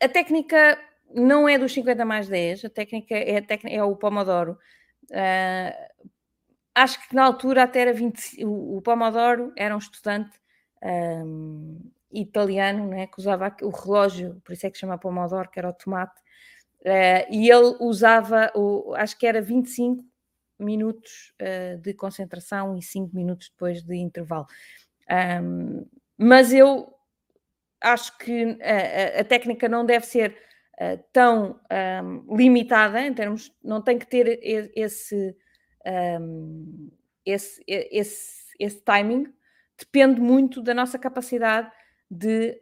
a 0.01 0.07
técnica 0.07 0.79
não 1.13 1.47
é 1.49 1.57
dos 1.57 1.73
50 1.73 2.05
mais 2.05 2.27
10, 2.27 2.65
a 2.65 2.69
técnica 2.69 3.15
é, 3.15 3.37
a 3.37 3.69
é 3.69 3.83
o 3.83 3.95
Pomodoro. 3.95 4.57
Uh, 5.11 6.09
acho 6.75 7.07
que 7.07 7.15
na 7.15 7.23
altura 7.23 7.63
até 7.63 7.79
era 7.81 7.93
20, 7.93 8.43
o, 8.45 8.77
o 8.77 8.81
Pomodoro 8.81 9.53
era 9.55 9.73
um 9.73 9.79
estudante 9.79 10.37
um, 10.83 11.79
italiano, 12.11 12.87
né, 12.87 13.07
que 13.07 13.17
usava 13.17 13.55
o 13.61 13.69
relógio, 13.69 14.41
por 14.43 14.53
isso 14.53 14.67
é 14.67 14.69
que 14.69 14.77
chama 14.77 14.97
Pomodoro, 14.97 15.49
que 15.49 15.57
era 15.57 15.69
o 15.69 15.73
tomate, 15.73 16.19
uh, 16.81 17.31
e 17.31 17.49
ele 17.49 17.77
usava, 17.79 18.51
o, 18.53 18.93
acho 18.95 19.17
que 19.17 19.25
era 19.25 19.41
25 19.41 20.03
minutos 20.59 21.33
uh, 21.41 21.77
de 21.79 21.93
concentração 21.93 22.77
e 22.77 22.81
5 22.81 23.15
minutos 23.15 23.49
depois 23.49 23.81
de 23.81 23.95
intervalo. 23.95 24.47
Um, 25.41 25.85
mas 26.17 26.53
eu 26.53 26.93
acho 27.81 28.17
que 28.17 28.57
a, 28.61 29.21
a, 29.21 29.23
técnica 29.23 29.69
não 29.69 29.85
deve 29.85 30.05
ser 30.05 30.37
uh, 30.79 31.03
tão 31.11 31.59
um, 32.03 32.35
limitada 32.35 33.01
em 33.01 33.13
termos, 33.13 33.51
não 33.63 33.81
tem 33.81 33.99
que 33.99 34.07
ter 34.07 34.39
esse, 34.75 35.35
um, 36.21 36.89
esse, 37.25 37.63
esse, 37.67 38.53
esse 38.59 38.81
timing, 38.81 39.33
depende 39.77 40.21
muito 40.21 40.61
da 40.61 40.73
nossa 40.73 40.97
capacidade 40.97 41.71
de 42.09 42.61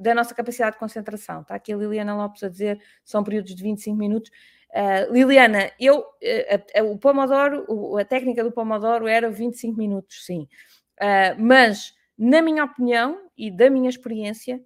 da 0.00 0.14
nossa 0.14 0.34
capacidade 0.34 0.72
de 0.72 0.78
concentração. 0.78 1.42
Está 1.42 1.54
aqui 1.54 1.74
a 1.74 1.76
Liliana 1.76 2.16
Lopes 2.16 2.42
a 2.42 2.48
dizer 2.48 2.80
são 3.04 3.22
períodos 3.22 3.54
de 3.54 3.62
25 3.62 3.96
minutos. 3.96 4.30
Uh, 4.70 5.12
Liliana, 5.12 5.70
eu, 5.78 6.00
uh, 6.00 6.84
o 6.90 6.98
Pomodoro, 6.98 7.98
a 7.98 8.04
técnica 8.04 8.42
do 8.42 8.50
Pomodoro 8.50 9.06
era 9.06 9.30
25 9.30 9.76
minutos, 9.76 10.24
sim. 10.24 10.48
Uh, 10.98 11.38
mas, 11.38 11.94
na 12.16 12.40
minha 12.40 12.64
opinião 12.64 13.28
e 13.36 13.50
da 13.50 13.68
minha 13.68 13.90
experiência, 13.90 14.60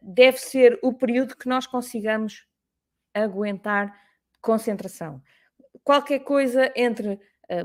deve 0.00 0.38
ser 0.38 0.78
o 0.80 0.92
período 0.92 1.36
que 1.36 1.48
nós 1.48 1.66
consigamos 1.66 2.46
aguentar 3.12 3.92
concentração. 4.40 5.20
Qualquer 5.86 6.18
coisa 6.18 6.72
entre 6.74 7.20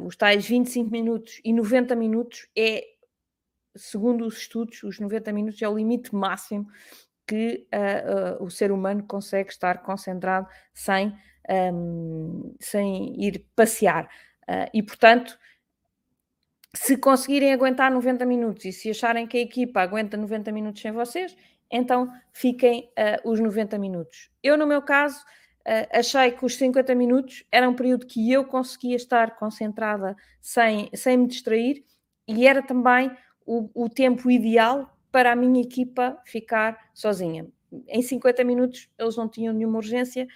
os 0.06 0.16
tais 0.16 0.46
25 0.46 0.92
minutos 0.92 1.42
e 1.44 1.52
90 1.52 1.96
minutos 1.96 2.48
é, 2.56 2.86
segundo 3.76 4.28
os 4.28 4.38
estudos, 4.38 4.84
os 4.84 5.00
90 5.00 5.34
minutos 5.34 5.60
é 5.60 5.68
o 5.68 5.76
limite 5.76 6.14
máximo 6.14 6.68
que 7.26 7.66
o 8.40 8.48
ser 8.48 8.72
humano 8.72 9.04
consegue 9.08 9.50
estar 9.50 9.82
concentrado 9.82 10.48
sem 10.72 11.18
um, 11.50 12.56
sem 12.60 13.22
ir 13.22 13.46
passear. 13.56 14.06
Uh, 14.44 14.70
e, 14.74 14.84
portanto, 14.84 15.38
se 16.74 16.98
conseguirem 16.98 17.54
aguentar 17.54 17.92
90 17.92 18.26
minutos 18.26 18.66
e 18.66 18.72
se 18.72 18.90
acharem 18.90 19.28
que 19.28 19.38
a 19.38 19.42
equipa 19.42 19.82
aguenta 19.82 20.18
90 20.18 20.52
minutos 20.52 20.82
sem 20.82 20.92
vocês, 20.92 21.36
então 21.70 22.12
fiquem 22.32 22.92
uh, 22.98 23.30
os 23.30 23.40
90 23.40 23.78
minutos. 23.78 24.30
Eu, 24.42 24.58
no 24.58 24.68
meu 24.68 24.82
caso, 24.82 25.20
uh, 25.20 25.24
achei 25.92 26.32
que 26.32 26.46
os 26.46 26.56
50 26.56 26.94
minutos 26.96 27.44
era 27.52 27.70
um 27.70 27.74
período 27.74 28.06
que 28.06 28.32
eu 28.32 28.44
conseguia 28.46 28.96
estar 28.96 29.36
concentrada 29.36 30.16
sem, 30.40 30.90
sem 30.94 31.18
me 31.18 31.28
distrair 31.28 31.84
e 32.28 32.48
era 32.48 32.62
também 32.62 33.12
o, 33.46 33.70
o 33.74 33.90
tempo 33.90 34.30
ideal 34.30 34.98
para 35.12 35.34
a 35.34 35.36
minha 35.36 35.62
equipa 35.62 36.18
ficar 36.26 36.90
sozinha. 36.94 37.48
Em 37.88 38.02
50 38.02 38.44
minutos 38.44 38.90
eles 38.98 39.16
não 39.16 39.28
tinham 39.28 39.54
nenhuma 39.54 39.78
urgência 39.78 40.28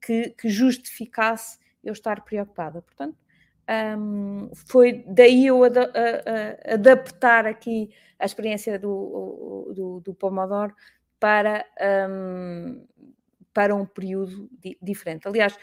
que, 0.00 0.30
que 0.30 0.48
justificasse 0.48 1.58
eu 1.82 1.92
estar 1.92 2.22
preocupada. 2.24 2.80
Portanto, 2.82 3.16
um, 3.98 4.50
foi 4.54 5.04
daí 5.06 5.46
eu 5.46 5.62
ad, 5.64 5.78
a, 5.78 5.82
a, 5.84 6.74
adaptar 6.74 7.46
aqui 7.46 7.90
a 8.18 8.24
experiência 8.24 8.78
do, 8.78 9.72
do, 9.74 10.00
do 10.00 10.14
Pomodoro 10.14 10.74
para, 11.18 11.64
um, 12.08 12.84
para 13.52 13.74
um 13.74 13.86
período 13.86 14.48
di, 14.52 14.76
diferente. 14.80 15.26
Aliás, 15.28 15.56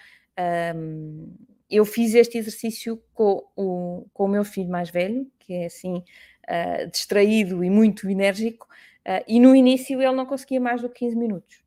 um, 0.76 1.36
eu 1.70 1.86
fiz 1.86 2.16
este 2.16 2.38
exercício 2.38 3.02
com 3.14 3.46
o, 3.56 4.06
com 4.14 4.26
o 4.26 4.28
meu 4.28 4.44
filho 4.44 4.70
mais 4.70 4.90
velho, 4.90 5.30
que 5.38 5.54
é 5.54 5.66
assim 5.66 5.98
uh, 5.98 6.90
distraído 6.90 7.64
e 7.64 7.70
muito 7.70 8.10
enérgico, 8.10 8.68
uh, 9.08 9.24
e 9.28 9.40
no 9.40 9.56
início 9.56 10.02
ele 10.02 10.16
não 10.16 10.26
conseguia 10.26 10.60
mais 10.60 10.82
do 10.82 10.90
que 10.90 11.00
15 11.00 11.16
minutos. 11.16 11.64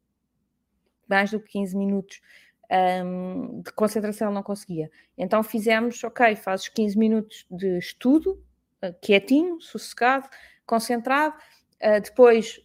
Mais 1.09 1.31
do 1.31 1.39
que 1.39 1.53
15 1.53 1.77
minutos 1.77 2.21
um, 3.05 3.61
de 3.61 3.73
concentração 3.73 4.33
não 4.33 4.43
conseguia. 4.43 4.91
Então 5.17 5.43
fizemos, 5.43 6.03
ok, 6.03 6.35
fazes 6.35 6.69
15 6.69 6.99
minutos 6.99 7.47
de 7.51 7.79
estudo, 7.79 8.43
uh, 8.83 8.93
quietinho, 9.01 9.61
sossegado, 9.61 10.29
concentrado, 10.67 11.35
depois 12.01 12.65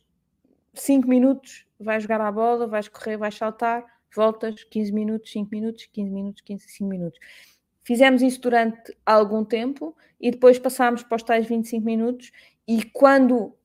5 0.75 1.07
minutos 1.07 1.66
vais 1.79 2.03
jogar 2.03 2.21
a 2.21 2.31
bola, 2.31 2.67
vais 2.67 2.87
correr, 2.87 3.17
vais 3.17 3.35
saltar, 3.35 3.85
voltas 4.15 4.63
15 4.63 4.91
minutos, 4.91 5.31
5 5.31 5.49
minutos, 5.51 5.85
15 5.91 6.09
minutos, 6.11 6.41
15, 6.41 6.67
5 6.69 6.89
minutos. 6.89 7.19
Fizemos 7.83 8.21
isso 8.21 8.41
durante 8.41 8.95
algum 9.05 9.45
tempo 9.45 9.95
e 10.19 10.31
depois 10.31 10.59
passámos 10.59 11.03
para 11.03 11.15
os 11.15 11.23
tais 11.23 11.47
25 11.47 11.85
minutos 11.85 12.31
e 12.67 12.83
quando 12.83 13.37
uh, 13.37 13.55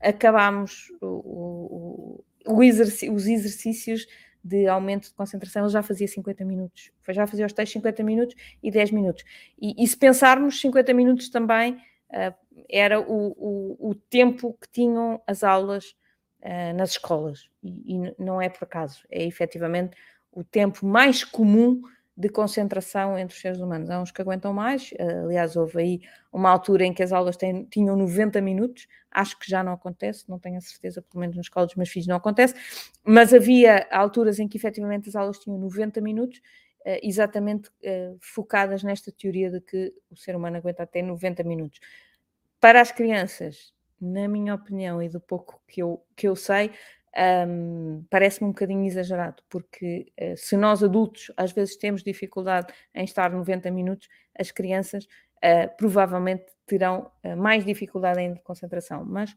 acabámos 0.00 0.90
o, 1.00 2.24
o, 2.46 2.54
o 2.54 2.62
exerc 2.62 3.10
os 3.10 3.26
exercícios 3.26 4.06
de 4.42 4.66
aumento 4.66 5.08
de 5.08 5.14
concentração, 5.14 5.62
ele 5.62 5.72
já 5.72 5.82
fazia 5.82 6.06
50 6.06 6.44
minutos. 6.44 6.90
Já 7.08 7.26
fazia 7.26 7.46
os 7.46 7.52
tais 7.52 7.70
50 7.70 8.02
minutos 8.02 8.34
e 8.62 8.70
10 8.70 8.90
minutos. 8.90 9.24
E, 9.60 9.82
e 9.82 9.86
se 9.86 9.96
pensarmos, 9.96 10.60
50 10.60 10.92
minutos 10.92 11.30
também 11.30 11.74
uh, 12.10 12.34
era 12.68 13.00
o, 13.00 13.28
o, 13.36 13.90
o, 13.90 13.94
tempo 13.94 14.56
que 14.60 14.68
tinham 14.70 15.20
as 15.26 15.42
aulas 15.42 15.96
uh, 16.44 16.76
nas 16.76 16.90
escolas. 16.90 17.48
E, 17.62 17.96
e, 17.96 18.14
não 18.18 18.40
é 18.40 18.48
por 18.48 18.64
acaso, 18.64 19.04
é 19.10 19.24
efetivamente 19.24 19.96
o 20.30 20.44
tempo 20.44 20.86
mais 20.86 21.24
comum 21.24 21.82
de 22.16 22.28
concentração 22.28 23.18
entre 23.18 23.34
os 23.34 23.40
seres 23.40 23.58
humanos. 23.58 23.90
Há 23.90 24.00
uns 24.00 24.12
que 24.12 24.22
aguentam 24.22 24.52
mais, 24.52 24.94
aliás, 25.24 25.56
houve 25.56 25.80
aí 25.80 26.00
uma 26.32 26.48
altura 26.48 26.84
em 26.84 26.92
que 26.92 27.02
as 27.02 27.12
aulas 27.12 27.36
têm, 27.36 27.64
tinham 27.64 27.96
90 27.96 28.40
minutos, 28.40 28.86
acho 29.10 29.36
que 29.36 29.50
já 29.50 29.64
não 29.64 29.72
acontece, 29.72 30.28
não 30.28 30.38
tenho 30.38 30.56
a 30.58 30.60
certeza, 30.60 31.02
pelo 31.02 31.20
menos 31.20 31.34
na 31.34 31.42
escola 31.42 31.66
dos 31.66 31.74
meus 31.74 31.88
filhos 31.88 32.06
não 32.06 32.16
acontece, 32.16 32.54
mas 33.04 33.34
havia 33.34 33.88
alturas 33.90 34.38
em 34.38 34.46
que 34.46 34.56
efetivamente 34.56 35.08
as 35.08 35.16
aulas 35.16 35.40
tinham 35.40 35.58
90 35.58 36.00
minutos, 36.00 36.40
eh, 36.84 37.00
exatamente 37.02 37.70
eh, 37.82 38.14
focadas 38.20 38.82
nesta 38.82 39.10
teoria 39.10 39.50
de 39.50 39.60
que 39.60 39.92
o 40.10 40.16
ser 40.16 40.36
humano 40.36 40.58
aguenta 40.58 40.82
até 40.82 41.00
90 41.00 41.42
minutos. 41.42 41.80
Para 42.60 42.80
as 42.80 42.92
crianças, 42.92 43.73
na 44.00 44.28
minha 44.28 44.54
opinião 44.54 45.02
e 45.02 45.08
do 45.08 45.20
pouco 45.20 45.60
que 45.66 45.82
eu, 45.82 46.04
que 46.16 46.28
eu 46.28 46.36
sei, 46.36 46.70
um, 47.48 48.04
parece-me 48.10 48.48
um 48.48 48.52
bocadinho 48.52 48.84
exagerado, 48.84 49.42
porque 49.48 50.12
uh, 50.20 50.36
se 50.36 50.56
nós 50.56 50.82
adultos 50.82 51.30
às 51.36 51.52
vezes 51.52 51.76
temos 51.76 52.02
dificuldade 52.02 52.72
em 52.94 53.04
estar 53.04 53.30
90 53.30 53.70
minutos, 53.70 54.08
as 54.38 54.50
crianças 54.50 55.04
uh, 55.04 55.76
provavelmente 55.76 56.44
terão 56.66 57.10
uh, 57.24 57.36
mais 57.36 57.64
dificuldade 57.64 58.34
de 58.34 58.40
concentração, 58.42 59.04
mas 59.04 59.34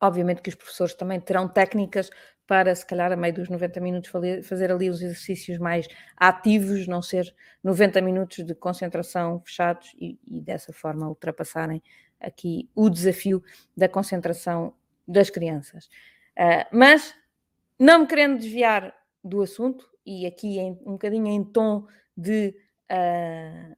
obviamente 0.00 0.40
que 0.40 0.48
os 0.48 0.54
professores 0.54 0.94
também 0.94 1.20
terão 1.20 1.46
técnicas 1.46 2.10
para, 2.46 2.74
se 2.74 2.84
calhar, 2.84 3.12
a 3.12 3.16
meio 3.16 3.32
dos 3.32 3.48
90 3.48 3.78
minutos, 3.78 4.10
fazer 4.42 4.72
ali 4.72 4.90
os 4.90 5.00
exercícios 5.00 5.56
mais 5.58 5.86
ativos, 6.16 6.88
não 6.88 7.00
ser 7.00 7.32
90 7.62 8.00
minutos 8.00 8.44
de 8.44 8.56
concentração 8.56 9.40
fechados 9.40 9.94
e, 10.00 10.18
e 10.26 10.40
dessa 10.40 10.72
forma 10.72 11.08
ultrapassarem 11.08 11.80
aqui 12.20 12.68
o 12.74 12.88
desafio 12.90 13.42
da 13.76 13.88
concentração 13.88 14.74
das 15.06 15.30
crianças. 15.30 15.86
Uh, 16.38 16.64
mas, 16.72 17.14
não 17.78 18.00
me 18.00 18.06
querendo 18.06 18.38
desviar 18.38 18.94
do 19.22 19.42
assunto, 19.42 19.88
e 20.04 20.26
aqui 20.26 20.58
em, 20.58 20.72
um 20.84 20.92
bocadinho 20.92 21.28
em 21.28 21.44
tom 21.44 21.86
de, 22.16 22.54
uh, 22.90 23.76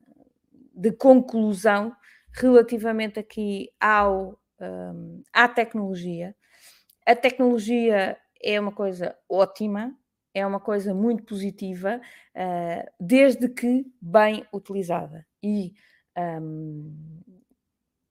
de 0.75 0.93
conclusão, 0.93 1.95
relativamente 2.33 3.19
aqui 3.19 3.71
ao, 3.79 4.39
um, 4.61 5.23
à 5.33 5.49
tecnologia. 5.49 6.35
A 7.07 7.15
tecnologia 7.15 8.17
é 8.43 8.59
uma 8.59 8.73
coisa 8.73 9.17
ótima, 9.29 9.95
é 10.35 10.47
uma 10.47 10.61
coisa 10.61 10.95
muito 10.95 11.25
positiva, 11.25 12.01
uh, 12.35 12.91
desde 12.99 13.49
que 13.49 13.87
bem 14.01 14.47
utilizada. 14.53 15.27
E 15.43 15.75
um, 16.17 17.21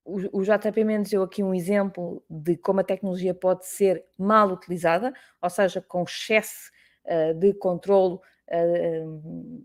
o, 0.03 0.39
o 0.39 0.43
JP 0.43 0.83
Mendes 0.83 1.11
deu 1.11 1.23
aqui 1.23 1.43
um 1.43 1.53
exemplo 1.53 2.23
de 2.29 2.57
como 2.57 2.79
a 2.79 2.83
tecnologia 2.83 3.33
pode 3.33 3.65
ser 3.65 4.03
mal 4.17 4.49
utilizada, 4.49 5.13
ou 5.41 5.49
seja, 5.49 5.81
com 5.81 6.03
excesso 6.03 6.71
uh, 7.05 7.33
de 7.35 7.53
controlo 7.53 8.21
uh, 8.49 9.63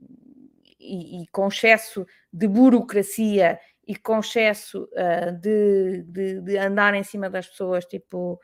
e, 0.78 1.22
e, 1.22 1.26
com 1.28 1.48
excesso 1.48 2.06
de 2.32 2.46
burocracia 2.46 3.58
e 3.86 3.96
com 3.96 4.18
excesso 4.18 4.88
uh, 4.92 5.32
de, 5.40 6.02
de, 6.02 6.40
de, 6.42 6.58
andar 6.58 6.94
em 6.94 7.02
cima 7.02 7.30
das 7.30 7.48
pessoas, 7.48 7.84
tipo 7.84 8.38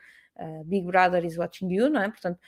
Big 0.65 0.85
Brother 0.87 1.23
is 1.23 1.37
watching 1.37 1.71
you, 1.71 1.91
não 1.91 2.01
é? 2.01 2.09
Portanto, 2.09 2.39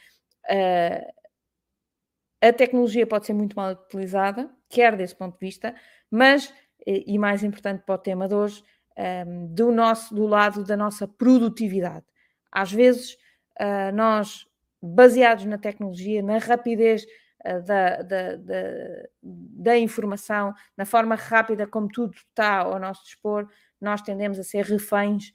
a 2.42 2.52
tecnologia 2.52 3.06
pode 3.06 3.28
ser 3.28 3.34
muito 3.34 3.56
mal 3.56 3.74
utilizada, 3.74 4.50
quer 4.68 4.96
desse 4.96 5.16
ponto 5.16 5.38
de 5.38 5.46
vista, 5.46 5.76
mas, 6.10 6.52
e 6.84 7.16
mais 7.20 7.44
importante 7.44 7.84
para 7.86 7.94
o 7.94 8.00
tema 8.00 8.28
de 8.28 8.34
hoje, 8.34 8.64
um, 8.98 9.48
do, 9.48 9.72
nosso, 9.72 10.14
do 10.14 10.26
lado 10.26 10.64
da 10.64 10.78
nossa 10.78 11.08
produtividade. 11.08 12.06
Às 12.52 12.72
vezes, 12.72 13.18
uh, 13.60 13.94
nós, 13.94 14.48
baseados 14.82 15.46
na 15.46 15.58
tecnologia, 15.58 16.22
na 16.22 16.38
rapidez 16.38 17.04
uh, 17.46 17.62
da, 17.64 18.02
da, 18.02 18.36
da, 18.38 18.64
da, 19.22 19.78
informação, 19.78 20.54
na 20.78 20.86
forma 20.86 21.16
rápida 21.16 21.68
como 21.68 21.88
tudo 21.88 22.14
está 22.16 22.60
ao 22.60 22.80
nosso 22.80 23.04
dispor, 23.04 23.48
nós 23.80 24.02
tendemos 24.02 24.40
a 24.40 24.44
ser 24.44 24.66
reféns 24.66 25.32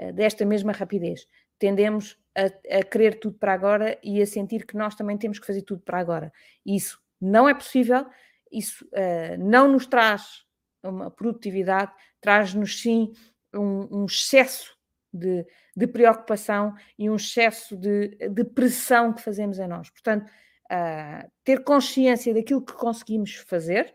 uh, 0.00 0.12
desta 0.12 0.44
mesma 0.44 0.72
rapidez. 0.72 1.26
Tendemos 1.58 2.18
a, 2.34 2.78
a, 2.78 2.82
querer 2.82 3.20
tudo 3.20 3.38
para 3.38 3.52
agora 3.52 3.98
e 4.02 4.20
a 4.20 4.26
sentir 4.26 4.66
que 4.66 4.76
nós 4.76 4.94
também 4.94 5.18
temos 5.18 5.38
que 5.38 5.46
fazer 5.46 5.62
tudo 5.62 5.82
para 5.82 5.98
agora. 5.98 6.32
Isso 6.64 7.00
não 7.20 7.48
é 7.48 7.54
possível, 7.54 8.04
isso 8.50 8.84
não 9.38 9.70
nos 9.70 9.86
traz 9.86 10.44
uma 10.82 11.10
produtividade, 11.10 11.92
traz-nos 12.20 12.80
sim 12.80 13.12
um, 13.54 14.02
um 14.02 14.04
excesso 14.06 14.76
de, 15.12 15.46
de, 15.76 15.86
preocupação 15.86 16.74
e 16.98 17.10
um 17.10 17.16
excesso 17.16 17.76
de, 17.76 18.16
de, 18.30 18.44
pressão 18.44 19.12
que 19.12 19.22
fazemos 19.22 19.58
em 19.58 19.68
nós. 19.68 19.90
Portanto, 19.90 20.26
uh, 20.70 21.30
ter 21.44 21.62
consciência 21.62 22.32
daquilo 22.32 22.64
que 22.64 22.72
conseguimos 22.72 23.34
fazer, 23.34 23.94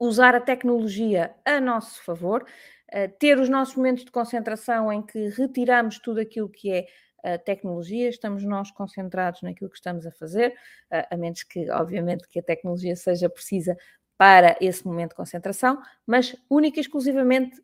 usar 0.00 0.34
a 0.34 0.40
tecnologia 0.40 1.34
a 1.44 1.60
nosso 1.60 2.02
favor, 2.02 2.42
uh, 2.42 3.18
ter 3.18 3.38
os 3.38 3.48
nossos 3.48 3.76
momentos 3.76 4.04
de 4.04 4.10
concentração 4.10 4.92
em 4.92 5.02
que 5.02 5.28
retiramos 5.28 5.98
tudo 5.98 6.20
aquilo 6.20 6.48
que 6.48 6.70
é 6.70 6.86
a 7.22 7.38
tecnologia, 7.38 8.10
estamos 8.10 8.44
nós 8.44 8.70
concentrados 8.70 9.40
naquilo 9.40 9.70
que 9.70 9.76
estamos 9.76 10.06
a 10.06 10.10
fazer, 10.10 10.54
a 10.90 11.16
menos 11.16 11.42
que, 11.42 11.70
obviamente, 11.70 12.28
que 12.28 12.38
a 12.38 12.42
tecnologia 12.42 12.94
seja 12.94 13.30
precisa 13.30 13.74
para 14.16 14.56
esse 14.60 14.86
momento 14.86 15.10
de 15.10 15.16
concentração, 15.16 15.82
mas 16.06 16.36
única 16.48 16.78
e 16.78 16.80
exclusivamente 16.80 17.62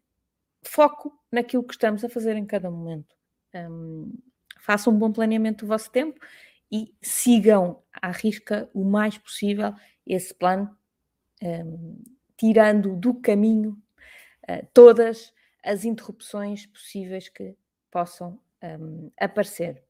foco 0.63 1.13
naquilo 1.31 1.65
que 1.65 1.75
estamos 1.75 2.05
a 2.05 2.09
fazer 2.09 2.37
em 2.37 2.45
cada 2.45 2.71
momento. 2.71 3.15
Um, 3.55 4.13
façam 4.61 4.93
um 4.93 4.99
bom 4.99 5.13
planeamento 5.13 5.65
do 5.65 5.69
vosso 5.69 5.91
tempo 5.91 6.21
e 6.71 6.95
sigam 7.01 7.83
à 7.93 8.11
risca 8.11 8.69
o 8.75 8.85
mais 8.85 9.17
possível 9.17 9.75
esse 10.07 10.35
plano, 10.35 10.77
um, 11.43 12.03
tirando 12.37 12.95
do 12.97 13.15
caminho 13.15 13.81
uh, 14.49 14.67
todas 14.73 15.33
as 15.65 15.85
interrupções 15.85 16.67
possíveis 16.67 17.29
que 17.29 17.55
possam 17.91 18.39
um, 18.63 19.11
aparecer. 19.19 19.83